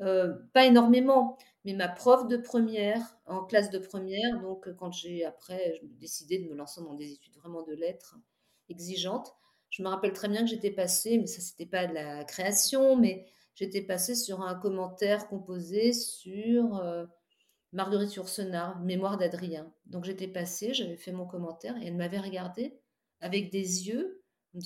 [0.00, 5.24] Euh, pas énormément, mais ma prof de première, en classe de première, donc quand j'ai
[5.24, 8.16] après décidé de me lancer dans des études vraiment de lettres
[8.68, 9.34] exigeantes,
[9.70, 12.96] je me rappelle très bien que j'étais passée, mais ça c'était pas de la création,
[12.96, 17.06] mais j'étais passée sur un commentaire composé sur euh,
[17.72, 19.72] Marguerite Yourcenar, Mémoire d'Adrien.
[19.86, 22.78] Donc j'étais passée, j'avais fait mon commentaire et elle m'avait regardé
[23.20, 24.22] avec des yeux,
[24.54, 24.60] me,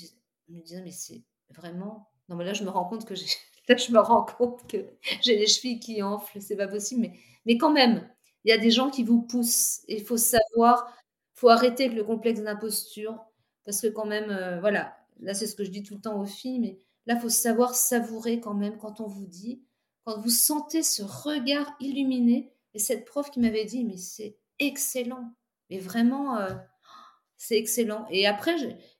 [0.48, 2.08] me disant mais c'est vraiment...
[2.28, 3.26] Non mais là je me rends compte que j'ai...
[3.68, 4.76] Là je me rends compte que
[5.22, 7.12] j'ai les chevilles qui enflent, c'est pas possible, mais,
[7.46, 8.08] mais quand même,
[8.44, 10.86] il y a des gens qui vous poussent il faut savoir,
[11.34, 13.18] faut arrêter avec le complexe d'imposture
[13.64, 16.20] parce que quand même, euh, voilà, là c'est ce que je dis tout le temps
[16.20, 19.62] aux filles, mais là il faut savoir savourer quand même quand on vous dit,
[20.04, 25.32] quand vous sentez ce regard illuminé, et cette prof qui m'avait dit, mais c'est excellent,
[25.70, 26.54] mais vraiment, euh,
[27.38, 28.06] c'est excellent.
[28.10, 28.54] Et après,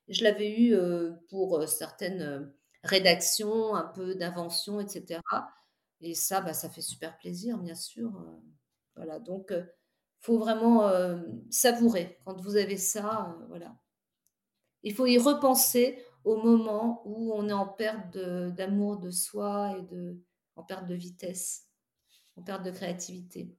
[0.09, 2.51] je, l'avais eu euh, pour euh, certaines
[2.83, 5.21] rédactions, un peu d'invention, etc.
[6.01, 8.11] Et ça, bah, ça fait super plaisir, bien sûr.
[8.95, 9.53] Voilà, donc
[10.21, 10.91] faut vraiment
[11.51, 13.77] savourer quand vous avez ça, voilà.
[14.85, 19.83] Il faut y repenser au moment où on est en perte d'amour de, soi et
[19.83, 20.21] de,
[20.57, 21.69] en perte de vitesse,
[22.37, 23.57] en perte de créativité.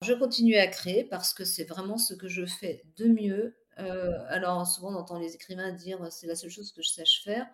[0.00, 3.56] Je continue à créer parce que c'est vraiment ce que je fais de mieux.
[3.76, 7.48] alors souvent on entend les écrivains dire c'est la seule chose que je sache faire.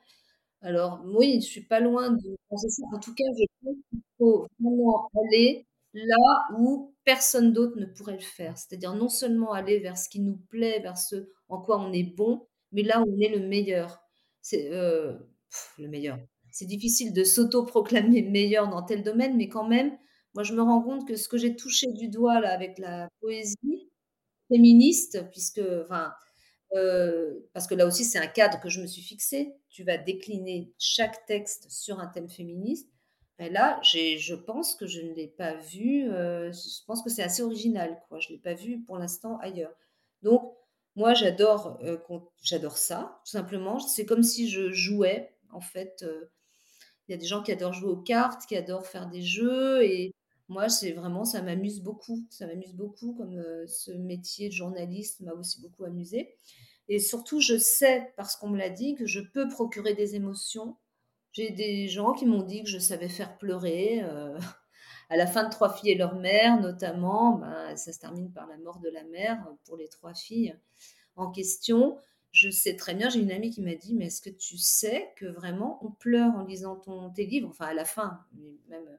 [0.61, 2.37] Alors oui, je suis pas loin de.
[2.51, 8.15] En tout cas, je pense qu'il faut vraiment aller là où personne d'autre ne pourrait
[8.15, 8.59] le faire.
[8.59, 12.15] C'est-à-dire non seulement aller vers ce qui nous plaît, vers ce en quoi on est
[12.17, 14.03] bon, mais là où on est le meilleur.
[14.43, 15.14] C'est euh,
[15.79, 16.19] le meilleur.
[16.51, 19.97] C'est difficile de s'auto-proclamer meilleur dans tel domaine, mais quand même,
[20.35, 23.09] moi je me rends compte que ce que j'ai touché du doigt là avec la
[23.21, 23.91] poésie
[24.49, 26.12] féministe, puisque enfin
[26.75, 29.55] euh, parce que là aussi, c'est un cadre que je me suis fixé.
[29.71, 32.89] Tu vas décliner chaque texte sur un thème féministe.
[33.39, 36.11] Et là, je pense que je ne l'ai pas vu.
[36.11, 38.01] Euh, je pense que c'est assez original.
[38.09, 38.19] Quoi.
[38.19, 39.73] Je ne l'ai pas vu pour l'instant ailleurs.
[40.23, 40.53] Donc,
[40.97, 41.99] moi, j'adore euh,
[42.43, 43.78] j'adore ça, tout simplement.
[43.78, 45.32] C'est comme si je jouais.
[45.51, 46.05] En fait,
[47.09, 49.82] il y a des gens qui adorent jouer aux cartes, qui adorent faire des jeux.
[49.84, 50.12] Et
[50.49, 52.26] moi, c'est vraiment, ça m'amuse beaucoup.
[52.30, 56.34] Ça m'amuse beaucoup, comme ce métier de journaliste m'a aussi beaucoup amusé.
[56.89, 60.76] Et surtout, je sais, parce qu'on me l'a dit, que je peux procurer des émotions.
[61.32, 64.03] J'ai des gens qui m'ont dit que je savais faire pleurer.
[65.09, 68.47] À la fin de Trois filles et leur mère, notamment, ben, ça se termine par
[68.47, 70.57] la mort de la mère pour les trois filles
[71.17, 71.99] en question.
[72.31, 75.11] Je sais très bien, j'ai une amie qui m'a dit, mais est-ce que tu sais
[75.17, 78.21] que vraiment on pleure en lisant ton, tes livres Enfin, à la fin,
[78.69, 78.99] même.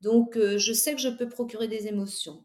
[0.00, 2.44] Donc, je sais que je peux procurer des émotions.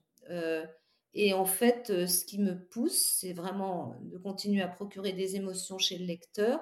[1.20, 5.36] Et en fait, euh, ce qui me pousse, c'est vraiment de continuer à procurer des
[5.36, 6.60] émotions chez le lecteur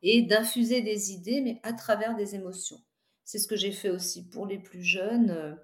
[0.00, 2.80] et d'infuser des idées, mais à travers des émotions.
[3.24, 5.54] C'est ce que j'ai fait aussi pour les plus jeunes, euh,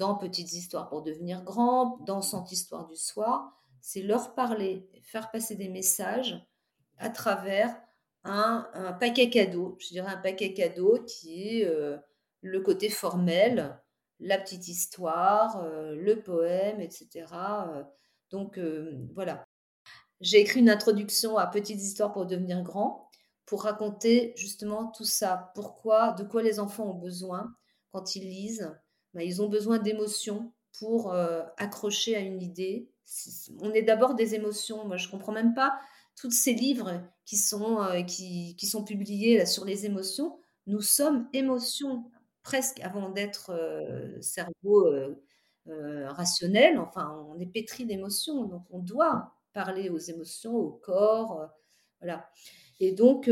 [0.00, 3.52] dans Petites histoires pour devenir grand, dans Cent histoires du soir.
[3.82, 6.42] C'est leur parler, faire passer des messages
[6.96, 7.78] à travers
[8.24, 9.76] un, paquet cadeau.
[9.78, 11.98] Je dirais un paquet cadeau qui est euh,
[12.40, 13.78] le côté formel,
[14.20, 17.26] la petite histoire, euh, le poème, etc.
[18.30, 19.46] Donc euh, voilà.
[20.22, 23.10] J'ai écrit une introduction à Petites histoires pour devenir grand
[23.44, 25.50] pour raconter justement tout ça.
[25.56, 27.52] Pourquoi, de quoi les enfants ont besoin
[27.90, 28.72] quand ils lisent
[29.14, 31.14] ben, Ils ont besoin d'émotions pour
[31.58, 32.88] accrocher à une idée.
[33.60, 34.86] On est d'abord des émotions.
[34.86, 35.78] Moi, je ne comprends même pas
[36.16, 40.38] tous ces livres qui sont, qui, qui, sont publiés sur les émotions.
[40.66, 42.04] Nous sommes émotions
[42.42, 43.52] presque avant d'être
[44.20, 44.88] cerveau
[45.66, 46.78] rationnel.
[46.78, 51.50] Enfin, on est pétri d'émotions, donc on doit parler aux émotions, au corps,
[52.00, 52.30] voilà.
[52.78, 53.28] Et donc,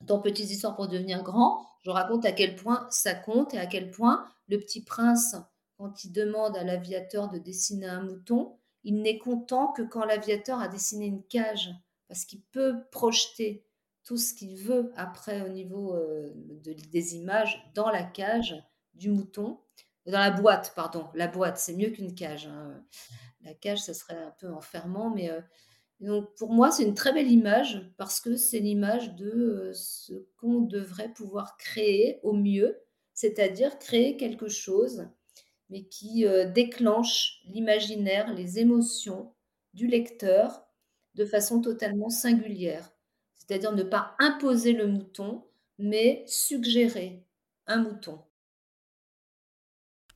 [0.00, 3.66] dans Petites histoires pour devenir grand, je raconte à quel point ça compte et à
[3.66, 5.36] quel point le petit prince,
[5.76, 10.60] quand il demande à l'aviateur de dessiner un mouton, il n'est content que quand l'aviateur
[10.60, 11.70] a dessiné une cage,
[12.08, 13.64] parce qu'il peut projeter
[14.04, 18.56] tout ce qu'il veut après au niveau euh, des images dans la cage
[18.94, 19.60] du mouton,
[20.06, 21.08] dans la boîte, pardon.
[21.14, 22.46] La boîte, c'est mieux qu'une cage.
[22.46, 22.82] Hein.
[23.42, 27.30] La cage, ça serait un peu enfermant, mais euh, pour moi, c'est une très belle
[27.30, 32.80] image parce que c'est l'image de euh, ce qu'on devrait pouvoir créer au mieux,
[33.18, 35.08] c'est-à-dire créer quelque chose,
[35.70, 39.34] mais qui déclenche l'imaginaire, les émotions
[39.74, 40.66] du lecteur
[41.14, 42.92] de façon totalement singulière
[43.48, 45.44] c'est-à-dire ne pas imposer le mouton,
[45.78, 47.24] mais suggérer
[47.66, 48.22] un mouton.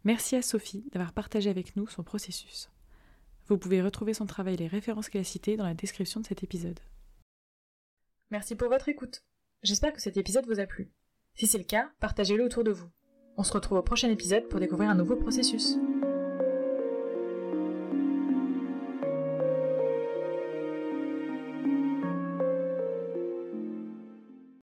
[0.05, 2.71] Merci à Sophie d'avoir partagé avec nous son processus.
[3.47, 6.27] Vous pouvez retrouver son travail et les références qu'elle a citées dans la description de
[6.27, 6.81] cet épisode.
[8.31, 9.25] Merci pour votre écoute.
[9.63, 10.93] J'espère que cet épisode vous a plu.
[11.35, 12.89] Si c'est le cas, partagez-le autour de vous.
[13.37, 15.79] On se retrouve au prochain épisode pour découvrir un nouveau processus.